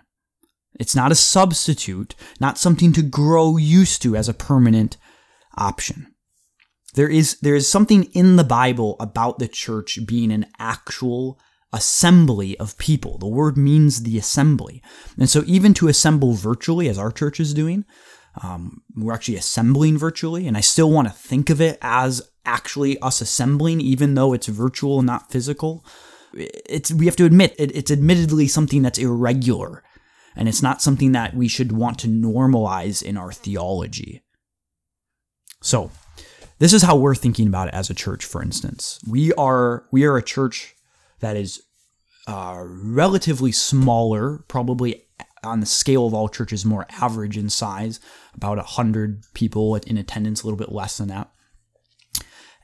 It's 0.79 0.95
not 0.95 1.11
a 1.11 1.15
substitute, 1.15 2.15
not 2.39 2.57
something 2.57 2.93
to 2.93 3.01
grow 3.01 3.57
used 3.57 4.01
to 4.03 4.15
as 4.15 4.27
a 4.27 4.33
permanent 4.33 4.97
option. 5.57 6.13
There 6.95 7.09
is 7.09 7.39
there 7.39 7.55
is 7.55 7.69
something 7.69 8.05
in 8.13 8.35
the 8.35 8.43
Bible 8.43 8.95
about 8.99 9.39
the 9.39 9.47
church 9.47 9.99
being 10.05 10.31
an 10.31 10.45
actual 10.59 11.39
assembly 11.71 12.57
of 12.59 12.77
people. 12.77 13.17
The 13.17 13.27
word 13.27 13.57
means 13.57 14.03
the 14.03 14.17
assembly. 14.17 14.81
And 15.17 15.29
so 15.29 15.43
even 15.47 15.73
to 15.75 15.87
assemble 15.87 16.33
virtually 16.33 16.87
as 16.87 16.99
our 16.99 17.11
church 17.11 17.39
is 17.39 17.53
doing, 17.53 17.85
um, 18.41 18.83
we're 18.95 19.13
actually 19.13 19.37
assembling 19.37 19.97
virtually, 19.97 20.47
and 20.47 20.55
I 20.55 20.61
still 20.61 20.91
want 20.91 21.07
to 21.07 21.13
think 21.13 21.49
of 21.49 21.59
it 21.59 21.77
as 21.81 22.29
actually 22.45 22.99
us 22.99 23.21
assembling, 23.21 23.81
even 23.81 24.13
though 24.15 24.33
it's 24.33 24.47
virtual 24.47 24.99
and 24.99 25.07
not 25.07 25.31
physical. 25.31 25.85
It's 26.33 26.91
we 26.91 27.05
have 27.05 27.15
to 27.17 27.25
admit 27.25 27.55
it, 27.59 27.75
it's 27.75 27.91
admittedly 27.91 28.47
something 28.47 28.81
that's 28.81 28.97
irregular, 28.97 29.83
and 30.35 30.47
it's 30.47 30.61
not 30.61 30.81
something 30.81 31.11
that 31.11 31.35
we 31.35 31.47
should 31.47 31.71
want 31.71 31.99
to 31.99 32.07
normalize 32.07 33.03
in 33.03 33.17
our 33.17 33.31
theology. 33.31 34.23
So, 35.61 35.91
this 36.59 36.73
is 36.73 36.83
how 36.83 36.95
we're 36.95 37.15
thinking 37.15 37.47
about 37.47 37.69
it 37.69 37.73
as 37.73 37.89
a 37.89 37.93
church. 37.93 38.25
For 38.25 38.41
instance, 38.41 38.99
we 39.07 39.33
are 39.33 39.85
we 39.91 40.05
are 40.05 40.17
a 40.17 40.23
church 40.23 40.75
that 41.19 41.35
is 41.35 41.61
uh, 42.27 42.63
relatively 42.65 43.51
smaller, 43.51 44.43
probably 44.47 45.03
on 45.43 45.59
the 45.59 45.65
scale 45.65 46.07
of 46.07 46.13
all 46.13 46.29
churches, 46.29 46.63
more 46.63 46.85
average 47.01 47.37
in 47.37 47.49
size, 47.49 47.99
about 48.33 48.57
100 48.57 49.23
people 49.33 49.75
in 49.75 49.97
attendance, 49.97 50.41
a 50.41 50.45
little 50.45 50.57
bit 50.57 50.71
less 50.71 50.97
than 50.97 51.09
that. 51.09 51.29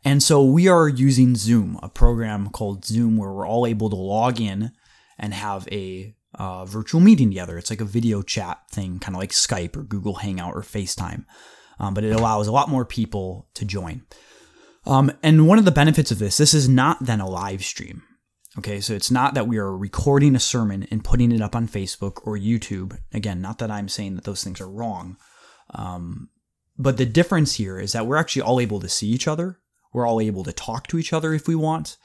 And 0.05 0.23
so 0.23 0.43
we 0.43 0.67
are 0.67 0.87
using 0.87 1.35
Zoom, 1.35 1.77
a 1.83 1.89
program 1.89 2.49
called 2.49 2.85
Zoom 2.85 3.17
where 3.17 3.31
we're 3.31 3.47
all 3.47 3.67
able 3.67 3.89
to 3.89 3.97
log 3.97 4.39
in 4.39 4.71
and 5.17 5.33
have 5.33 5.67
a 5.71 6.15
uh, 6.35 6.65
virtual 6.65 7.01
meeting 7.01 7.29
together. 7.29 7.57
It's 7.57 7.69
like 7.69 7.81
a 7.81 7.85
video 7.85 8.21
chat 8.21 8.61
thing, 8.71 8.99
kind 8.99 9.15
of 9.15 9.19
like 9.19 9.31
Skype 9.31 9.75
or 9.75 9.83
Google 9.83 10.15
Hangout 10.15 10.55
or 10.55 10.61
FaceTime, 10.61 11.25
um, 11.79 11.93
but 11.93 12.03
it 12.03 12.15
allows 12.15 12.47
a 12.47 12.51
lot 12.51 12.69
more 12.69 12.85
people 12.85 13.47
to 13.55 13.65
join. 13.65 14.03
Um, 14.85 15.11
and 15.21 15.47
one 15.47 15.59
of 15.59 15.65
the 15.65 15.71
benefits 15.71 16.11
of 16.11 16.19
this, 16.19 16.37
this 16.37 16.53
is 16.53 16.69
not 16.69 16.97
then 17.05 17.19
a 17.19 17.29
live 17.29 17.63
stream. 17.63 18.03
Okay, 18.57 18.79
so 18.79 18.93
it's 18.93 19.11
not 19.11 19.35
that 19.35 19.47
we 19.47 19.57
are 19.57 19.77
recording 19.77 20.35
a 20.35 20.39
sermon 20.39 20.87
and 20.89 21.03
putting 21.03 21.31
it 21.31 21.41
up 21.41 21.55
on 21.55 21.67
Facebook 21.67 22.25
or 22.25 22.35
YouTube. 22.37 22.97
Again, 23.13 23.41
not 23.41 23.59
that 23.59 23.69
I'm 23.69 23.87
saying 23.87 24.15
that 24.15 24.23
those 24.23 24.43
things 24.43 24.59
are 24.59 24.69
wrong. 24.69 25.17
Um, 25.75 26.29
but 26.77 26.97
the 26.97 27.05
difference 27.05 27.55
here 27.55 27.79
is 27.79 27.91
that 27.91 28.07
we're 28.07 28.17
actually 28.17 28.41
all 28.41 28.59
able 28.59 28.79
to 28.79 28.89
see 28.89 29.07
each 29.07 29.27
other. 29.27 29.59
We're 29.93 30.07
all 30.07 30.19
able 30.19 30.43
to 30.45 30.53
talk 30.53 30.87
to 30.87 30.97
each 30.97 31.13
other 31.13 31.33
if 31.33 31.47
we 31.47 31.55
want. 31.55 31.97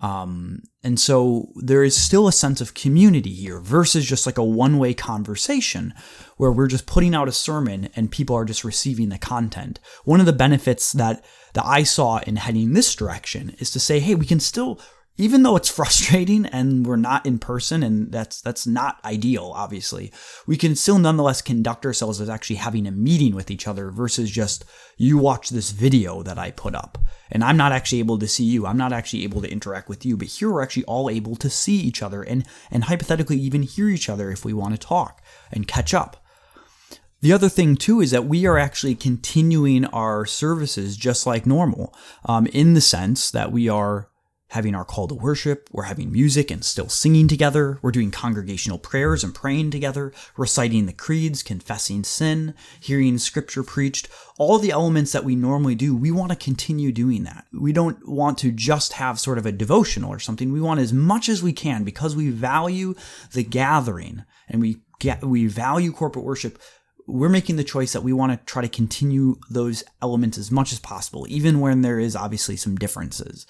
Um, 0.00 0.62
and 0.82 0.98
so 0.98 1.52
there 1.56 1.84
is 1.84 1.94
still 1.94 2.26
a 2.26 2.32
sense 2.32 2.60
of 2.60 2.74
community 2.74 3.32
here 3.32 3.60
versus 3.60 4.06
just 4.06 4.24
like 4.24 4.38
a 4.38 4.44
one 4.44 4.78
way 4.78 4.94
conversation 4.94 5.92
where 6.38 6.50
we're 6.50 6.66
just 6.66 6.86
putting 6.86 7.14
out 7.14 7.28
a 7.28 7.32
sermon 7.32 7.88
and 7.94 8.10
people 8.10 8.34
are 8.34 8.46
just 8.46 8.64
receiving 8.64 9.10
the 9.10 9.18
content. 9.18 9.78
One 10.04 10.20
of 10.20 10.26
the 10.26 10.32
benefits 10.32 10.92
that, 10.92 11.24
that 11.52 11.66
I 11.66 11.82
saw 11.82 12.18
in 12.18 12.36
heading 12.36 12.72
this 12.72 12.94
direction 12.94 13.54
is 13.58 13.70
to 13.72 13.80
say, 13.80 14.00
hey, 14.00 14.14
we 14.14 14.26
can 14.26 14.40
still 14.40 14.80
even 15.16 15.42
though 15.42 15.56
it's 15.56 15.68
frustrating 15.82 16.46
and 16.46 16.86
we're 16.86 16.96
not 16.96 17.24
in 17.26 17.38
person 17.38 17.82
and 17.82 18.10
that's 18.12 18.40
that's 18.40 18.66
not 18.66 18.98
ideal 19.04 19.52
obviously 19.54 20.12
we 20.46 20.56
can 20.56 20.74
still 20.74 20.98
nonetheless 20.98 21.42
conduct 21.42 21.84
ourselves 21.84 22.20
as 22.20 22.28
actually 22.28 22.56
having 22.56 22.86
a 22.86 22.90
meeting 22.90 23.34
with 23.34 23.50
each 23.50 23.68
other 23.68 23.90
versus 23.90 24.30
just 24.30 24.64
you 24.96 25.18
watch 25.18 25.50
this 25.50 25.70
video 25.70 26.22
that 26.22 26.38
i 26.38 26.50
put 26.50 26.74
up. 26.74 26.98
And 27.30 27.42
i'm 27.42 27.56
not 27.56 27.72
actually 27.72 27.98
able 28.00 28.18
to 28.18 28.28
see 28.28 28.44
you. 28.44 28.66
I'm 28.66 28.76
not 28.76 28.92
actually 28.92 29.24
able 29.24 29.40
to 29.42 29.50
interact 29.50 29.88
with 29.88 30.04
you 30.04 30.16
but 30.16 30.28
here 30.28 30.50
we're 30.50 30.62
actually 30.62 30.84
all 30.84 31.08
able 31.10 31.36
to 31.36 31.50
see 31.50 31.76
each 31.76 32.02
other 32.02 32.22
and 32.22 32.46
and 32.70 32.84
hypothetically 32.84 33.38
even 33.38 33.62
hear 33.62 33.88
each 33.88 34.08
other 34.08 34.30
if 34.30 34.44
we 34.44 34.52
want 34.52 34.74
to 34.74 34.86
talk 34.86 35.22
and 35.50 35.68
catch 35.68 35.94
up. 35.94 36.18
The 37.22 37.32
other 37.32 37.48
thing 37.48 37.76
too 37.76 38.00
is 38.00 38.10
that 38.10 38.26
we 38.26 38.46
are 38.46 38.58
actually 38.58 38.96
continuing 38.96 39.84
our 39.86 40.26
services 40.26 40.96
just 40.96 41.24
like 41.24 41.46
normal, 41.46 41.94
um, 42.24 42.46
in 42.46 42.74
the 42.74 42.80
sense 42.80 43.30
that 43.30 43.52
we 43.52 43.68
are 43.68 44.08
having 44.52 44.74
our 44.74 44.84
call 44.84 45.08
to 45.08 45.14
worship, 45.14 45.66
we're 45.72 45.84
having 45.84 46.12
music 46.12 46.50
and 46.50 46.62
still 46.62 46.90
singing 46.90 47.26
together, 47.26 47.78
we're 47.80 47.90
doing 47.90 48.10
congregational 48.10 48.78
prayers 48.78 49.24
and 49.24 49.34
praying 49.34 49.70
together, 49.70 50.12
reciting 50.36 50.84
the 50.84 50.92
creeds, 50.92 51.42
confessing 51.42 52.04
sin, 52.04 52.52
hearing 52.78 53.16
scripture 53.16 53.62
preached, 53.62 54.08
all 54.38 54.58
the 54.58 54.70
elements 54.70 55.10
that 55.12 55.24
we 55.24 55.34
normally 55.34 55.74
do, 55.74 55.96
we 55.96 56.10
want 56.10 56.30
to 56.30 56.36
continue 56.36 56.92
doing 56.92 57.24
that. 57.24 57.46
We 57.50 57.72
don't 57.72 58.06
want 58.06 58.36
to 58.38 58.52
just 58.52 58.92
have 58.92 59.18
sort 59.18 59.38
of 59.38 59.46
a 59.46 59.52
devotional 59.52 60.12
or 60.12 60.18
something. 60.18 60.52
We 60.52 60.60
want 60.60 60.80
as 60.80 60.92
much 60.92 61.30
as 61.30 61.42
we 61.42 61.54
can 61.54 61.82
because 61.82 62.14
we 62.14 62.28
value 62.28 62.94
the 63.32 63.44
gathering 63.44 64.24
and 64.50 64.60
we 64.60 64.82
get, 65.00 65.24
we 65.24 65.46
value 65.46 65.92
corporate 65.92 66.26
worship 66.26 66.58
we're 67.06 67.28
making 67.28 67.56
the 67.56 67.64
choice 67.64 67.92
that 67.94 68.04
we 68.04 68.12
want 68.12 68.32
to 68.32 68.44
try 68.44 68.62
to 68.62 68.68
continue 68.68 69.36
those 69.50 69.82
elements 70.00 70.38
as 70.38 70.52
much 70.52 70.72
as 70.72 70.78
possible, 70.78 71.26
even 71.28 71.58
when 71.58 71.82
there 71.82 71.98
is 71.98 72.14
obviously 72.14 72.54
some 72.54 72.76
differences. 72.76 73.44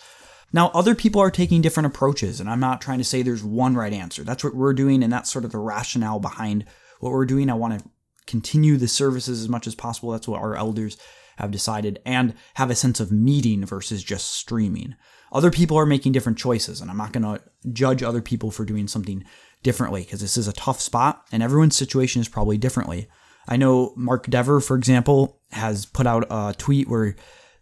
Now, 0.52 0.70
other 0.74 0.94
people 0.94 1.20
are 1.20 1.30
taking 1.30 1.62
different 1.62 1.86
approaches, 1.86 2.38
and 2.38 2.48
I'm 2.48 2.60
not 2.60 2.80
trying 2.80 2.98
to 2.98 3.04
say 3.04 3.22
there's 3.22 3.44
one 3.44 3.74
right 3.74 3.92
answer. 3.92 4.22
That's 4.22 4.44
what 4.44 4.54
we're 4.54 4.74
doing, 4.74 5.02
and 5.02 5.12
that's 5.12 5.32
sort 5.32 5.44
of 5.44 5.52
the 5.52 5.58
rationale 5.58 6.20
behind 6.20 6.66
what 7.00 7.12
we're 7.12 7.26
doing. 7.26 7.48
I 7.48 7.54
want 7.54 7.78
to 7.78 7.88
continue 8.26 8.76
the 8.76 8.88
services 8.88 9.40
as 9.40 9.48
much 9.48 9.66
as 9.66 9.74
possible. 9.74 10.10
That's 10.10 10.28
what 10.28 10.40
our 10.40 10.54
elders 10.54 10.98
have 11.36 11.50
decided, 11.50 12.00
and 12.04 12.34
have 12.54 12.70
a 12.70 12.74
sense 12.74 13.00
of 13.00 13.10
meeting 13.10 13.64
versus 13.64 14.04
just 14.04 14.30
streaming. 14.32 14.94
Other 15.32 15.50
people 15.50 15.78
are 15.78 15.86
making 15.86 16.12
different 16.12 16.36
choices, 16.36 16.82
and 16.82 16.90
I'm 16.90 16.98
not 16.98 17.12
going 17.12 17.24
to 17.24 17.42
judge 17.72 18.02
other 18.02 18.20
people 18.20 18.50
for 18.50 18.66
doing 18.66 18.86
something 18.86 19.24
differently 19.62 20.02
because 20.02 20.20
this 20.20 20.36
is 20.36 20.46
a 20.46 20.52
tough 20.52 20.80
spot, 20.80 21.26
and 21.32 21.42
everyone's 21.42 21.76
situation 21.76 22.20
is 22.20 22.28
probably 22.28 22.58
differently. 22.58 23.08
I 23.48 23.56
know 23.56 23.94
Mark 23.96 24.26
Dever, 24.28 24.60
for 24.60 24.76
example, 24.76 25.40
has 25.50 25.86
put 25.86 26.06
out 26.06 26.26
a 26.30 26.54
tweet 26.56 26.88
where 26.88 27.16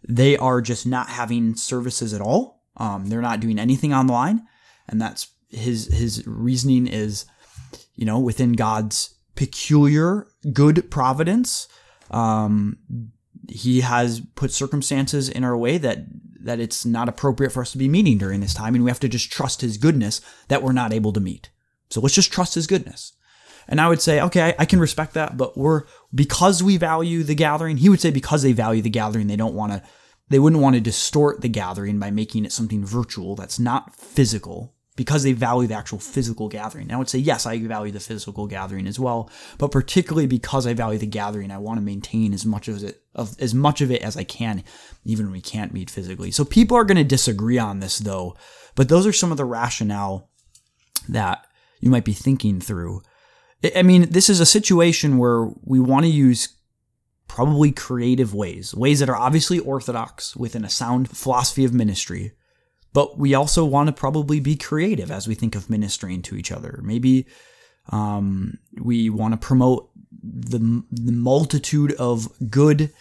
they 0.07 0.37
are 0.37 0.61
just 0.61 0.87
not 0.87 1.09
having 1.09 1.55
services 1.55 2.12
at 2.12 2.20
all 2.20 2.60
um, 2.80 3.06
they're 3.06 3.20
not 3.20 3.40
doing 3.40 3.58
anything 3.58 3.92
online, 3.92 4.46
and 4.88 5.00
that's 5.00 5.28
his 5.50 5.86
his 5.86 6.26
reasoning 6.26 6.86
is, 6.86 7.26
you 7.94 8.06
know, 8.06 8.18
within 8.18 8.54
God's 8.54 9.14
peculiar 9.36 10.26
good 10.52 10.90
providence. 10.90 11.68
Um, 12.10 12.78
he 13.48 13.82
has 13.82 14.20
put 14.34 14.50
circumstances 14.50 15.28
in 15.28 15.44
our 15.44 15.56
way 15.56 15.76
that 15.78 16.06
that 16.42 16.58
it's 16.58 16.86
not 16.86 17.08
appropriate 17.08 17.50
for 17.50 17.60
us 17.60 17.72
to 17.72 17.78
be 17.78 17.88
meeting 17.88 18.16
during 18.16 18.40
this 18.40 18.54
time, 18.54 18.74
and 18.74 18.82
we 18.82 18.90
have 18.90 19.00
to 19.00 19.08
just 19.08 19.30
trust 19.30 19.60
His 19.60 19.76
goodness 19.76 20.22
that 20.48 20.62
we're 20.62 20.72
not 20.72 20.92
able 20.92 21.12
to 21.12 21.20
meet. 21.20 21.50
So 21.90 22.00
let's 22.00 22.14
just 22.14 22.32
trust 22.32 22.54
His 22.54 22.66
goodness. 22.66 23.12
And 23.68 23.78
I 23.78 23.88
would 23.88 24.00
say, 24.00 24.20
okay, 24.22 24.42
I, 24.42 24.54
I 24.60 24.64
can 24.64 24.80
respect 24.80 25.12
that, 25.14 25.36
but 25.36 25.56
we're 25.56 25.84
because 26.14 26.62
we 26.62 26.78
value 26.78 27.22
the 27.22 27.34
gathering. 27.34 27.76
He 27.76 27.90
would 27.90 28.00
say 28.00 28.10
because 28.10 28.42
they 28.42 28.52
value 28.52 28.80
the 28.80 28.88
gathering, 28.88 29.26
they 29.26 29.36
don't 29.36 29.54
want 29.54 29.72
to 29.72 29.82
they 30.30 30.38
wouldn't 30.38 30.62
want 30.62 30.74
to 30.74 30.80
distort 30.80 31.42
the 31.42 31.48
gathering 31.48 31.98
by 31.98 32.10
making 32.10 32.44
it 32.44 32.52
something 32.52 32.84
virtual 32.84 33.36
that's 33.36 33.58
not 33.58 33.94
physical 33.94 34.74
because 34.96 35.22
they 35.22 35.32
value 35.32 35.66
the 35.66 35.74
actual 35.74 35.98
physical 35.98 36.48
gathering. 36.48 36.84
And 36.84 36.92
I 36.92 36.96
would 36.96 37.08
say, 37.08 37.18
yes, 37.18 37.46
I 37.46 37.58
value 37.58 37.92
the 37.92 38.00
physical 38.00 38.46
gathering 38.46 38.86
as 38.86 38.98
well, 38.98 39.30
but 39.58 39.72
particularly 39.72 40.26
because 40.26 40.66
I 40.66 40.74
value 40.74 40.98
the 40.98 41.06
gathering, 41.06 41.50
I 41.50 41.58
want 41.58 41.78
to 41.78 41.84
maintain 41.84 42.34
as 42.34 42.44
much 42.44 42.68
of 42.68 42.82
it 42.84 43.02
of 43.14 43.34
as 43.40 43.54
much 43.54 43.80
of 43.80 43.90
it 43.90 44.02
as 44.02 44.16
I 44.16 44.24
can, 44.24 44.62
even 45.04 45.26
when 45.26 45.32
we 45.32 45.40
can't 45.40 45.72
meet 45.72 45.90
physically. 45.90 46.30
So 46.30 46.44
people 46.44 46.76
are 46.76 46.84
going 46.84 46.96
to 46.96 47.04
disagree 47.04 47.58
on 47.58 47.80
this 47.80 47.98
though, 47.98 48.36
but 48.76 48.88
those 48.88 49.06
are 49.06 49.12
some 49.12 49.30
of 49.30 49.36
the 49.36 49.44
rationale 49.44 50.30
that 51.08 51.46
you 51.80 51.90
might 51.90 52.04
be 52.04 52.12
thinking 52.12 52.60
through. 52.60 53.02
I 53.74 53.82
mean, 53.82 54.10
this 54.10 54.28
is 54.28 54.40
a 54.40 54.46
situation 54.46 55.18
where 55.18 55.48
we 55.64 55.80
want 55.80 56.04
to 56.04 56.10
use 56.10 56.56
probably 57.30 57.70
creative 57.70 58.34
ways, 58.34 58.74
ways 58.74 58.98
that 58.98 59.08
are 59.08 59.16
obviously 59.16 59.60
orthodox 59.60 60.34
within 60.34 60.64
a 60.64 60.68
sound 60.68 61.08
philosophy 61.08 61.64
of 61.64 61.72
ministry. 61.72 62.32
But 62.92 63.18
we 63.18 63.34
also 63.34 63.64
want 63.64 63.86
to 63.86 63.92
probably 63.92 64.40
be 64.40 64.56
creative 64.56 65.12
as 65.12 65.28
we 65.28 65.36
think 65.36 65.54
of 65.54 65.70
ministering 65.70 66.22
to 66.22 66.34
each 66.34 66.50
other. 66.50 66.80
Maybe 66.82 67.26
um, 67.90 68.58
we 68.82 69.10
want 69.10 69.32
to 69.32 69.38
promote 69.38 69.90
the, 70.20 70.82
the 70.90 71.12
multitude 71.12 71.92
of 72.00 72.28
good 72.50 72.92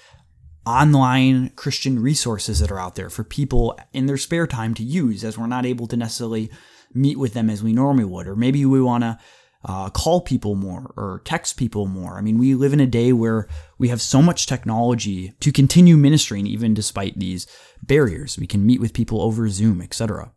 online 0.63 1.49
Christian 1.55 1.99
resources 1.99 2.59
that 2.59 2.69
are 2.69 2.79
out 2.79 2.93
there 2.93 3.09
for 3.09 3.23
people 3.23 3.79
in 3.93 4.05
their 4.05 4.17
spare 4.17 4.45
time 4.45 4.75
to 4.75 4.83
use 4.83 5.23
as 5.23 5.39
we're 5.39 5.47
not 5.47 5.65
able 5.65 5.87
to 5.87 5.97
necessarily 5.97 6.51
meet 6.93 7.17
with 7.17 7.33
them 7.33 7.49
as 7.49 7.63
we 7.63 7.73
normally 7.73 8.05
would. 8.05 8.27
Or 8.27 8.35
maybe 8.35 8.63
we 8.63 8.79
want 8.79 9.03
to 9.03 9.17
uh, 9.65 9.89
call 9.89 10.22
people 10.22 10.56
more 10.56 10.93
or 10.95 11.22
text 11.26 11.58
people 11.58 11.86
more. 11.86 12.17
I 12.17 12.22
mean, 12.22 12.38
we 12.38 12.56
live 12.56 12.72
in 12.72 12.80
a 12.80 12.88
day 12.88 13.12
where 13.12 13.48
we 13.78 13.89
have 13.89 14.02
so 14.02 14.22
much 14.22 14.45
technology 14.45 15.34
to 15.41 15.52
continue 15.52 15.98
ministering 15.98 16.48
even 16.48 16.74
despite 16.74 17.19
these 17.19 17.45
barriers. 17.84 18.38
We 18.38 18.48
can 18.48 18.65
meet 18.65 18.80
with 18.80 18.93
people 18.93 19.22
over 19.22 19.50
Zoom, 19.50 19.82
etc. 19.82 20.32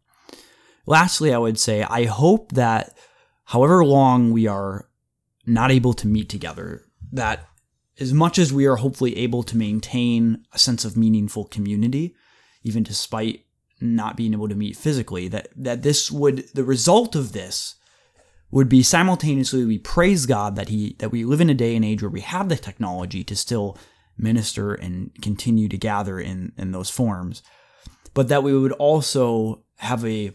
Lastly, 0.86 1.32
I 1.32 1.38
would 1.38 1.58
say 1.58 1.84
I 1.84 2.04
hope 2.04 2.52
that 2.52 2.96
however 3.44 3.84
long 3.84 4.32
we 4.32 4.48
are 4.48 4.88
not 5.46 5.70
able 5.70 5.92
to 5.94 6.08
meet 6.08 6.28
together, 6.28 6.84
that 7.12 7.46
as 8.00 8.12
much 8.12 8.38
as 8.38 8.52
we 8.52 8.66
are 8.66 8.76
hopefully 8.76 9.16
able 9.18 9.42
to 9.44 9.56
maintain 9.56 10.44
a 10.52 10.58
sense 10.58 10.84
of 10.84 10.96
meaningful 10.96 11.44
community, 11.44 12.14
even 12.64 12.82
despite 12.82 13.44
not 13.80 14.16
being 14.16 14.32
able 14.32 14.48
to 14.48 14.54
meet 14.54 14.76
physically, 14.76 15.28
that, 15.28 15.48
that 15.56 15.82
this 15.82 16.10
would, 16.10 16.48
the 16.54 16.64
result 16.64 17.14
of 17.14 17.32
this 17.32 17.76
would 18.52 18.68
be 18.68 18.82
simultaneously 18.82 19.64
we 19.64 19.78
praise 19.78 20.26
God 20.26 20.54
that 20.54 20.68
he 20.68 20.94
that 21.00 21.10
we 21.10 21.24
live 21.24 21.40
in 21.40 21.50
a 21.50 21.54
day 21.54 21.74
and 21.74 21.84
age 21.84 22.02
where 22.02 22.10
we 22.10 22.20
have 22.20 22.48
the 22.48 22.56
technology 22.56 23.24
to 23.24 23.34
still 23.34 23.76
minister 24.16 24.74
and 24.74 25.10
continue 25.20 25.68
to 25.68 25.76
gather 25.76 26.20
in, 26.20 26.52
in 26.56 26.72
those 26.72 26.90
forms, 26.90 27.42
but 28.14 28.28
that 28.28 28.42
we 28.42 28.56
would 28.56 28.72
also 28.72 29.64
have 29.76 30.04
a 30.04 30.32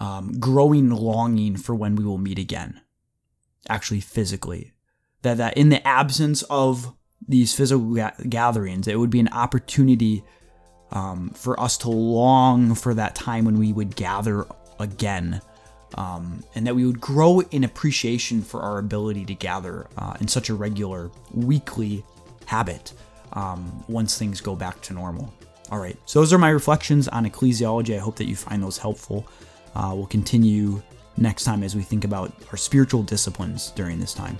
um, 0.00 0.38
growing 0.38 0.90
longing 0.90 1.56
for 1.56 1.74
when 1.74 1.94
we 1.94 2.04
will 2.04 2.18
meet 2.18 2.38
again, 2.38 2.80
actually 3.68 4.00
physically. 4.00 4.72
That, 5.22 5.38
that 5.38 5.56
in 5.56 5.68
the 5.68 5.86
absence 5.86 6.42
of 6.44 6.94
these 7.26 7.54
physical 7.54 7.94
ga- 7.94 8.14
gatherings, 8.28 8.86
it 8.88 8.98
would 8.98 9.10
be 9.10 9.20
an 9.20 9.32
opportunity 9.32 10.22
um, 10.90 11.30
for 11.30 11.58
us 11.58 11.76
to 11.78 11.90
long 11.90 12.74
for 12.74 12.94
that 12.94 13.14
time 13.14 13.44
when 13.44 13.58
we 13.58 13.72
would 13.72 13.96
gather 13.96 14.46
again. 14.78 15.40
Um, 15.96 16.44
and 16.54 16.66
that 16.66 16.76
we 16.76 16.84
would 16.84 17.00
grow 17.00 17.40
in 17.40 17.64
appreciation 17.64 18.42
for 18.42 18.60
our 18.60 18.78
ability 18.78 19.24
to 19.26 19.34
gather 19.34 19.86
uh, 19.96 20.14
in 20.20 20.28
such 20.28 20.50
a 20.50 20.54
regular 20.54 21.10
weekly 21.32 22.04
habit 22.44 22.92
um, 23.32 23.84
once 23.88 24.18
things 24.18 24.40
go 24.40 24.54
back 24.54 24.80
to 24.82 24.92
normal. 24.92 25.32
All 25.70 25.78
right, 25.78 25.96
so 26.04 26.20
those 26.20 26.32
are 26.32 26.38
my 26.38 26.50
reflections 26.50 27.08
on 27.08 27.24
ecclesiology. 27.24 27.96
I 27.96 27.98
hope 27.98 28.16
that 28.16 28.26
you 28.26 28.36
find 28.36 28.62
those 28.62 28.78
helpful. 28.78 29.26
Uh, 29.74 29.92
we'll 29.94 30.06
continue 30.06 30.82
next 31.16 31.44
time 31.44 31.62
as 31.62 31.74
we 31.74 31.82
think 31.82 32.04
about 32.04 32.32
our 32.50 32.56
spiritual 32.56 33.02
disciplines 33.02 33.70
during 33.70 33.98
this 33.98 34.14
time. 34.14 34.38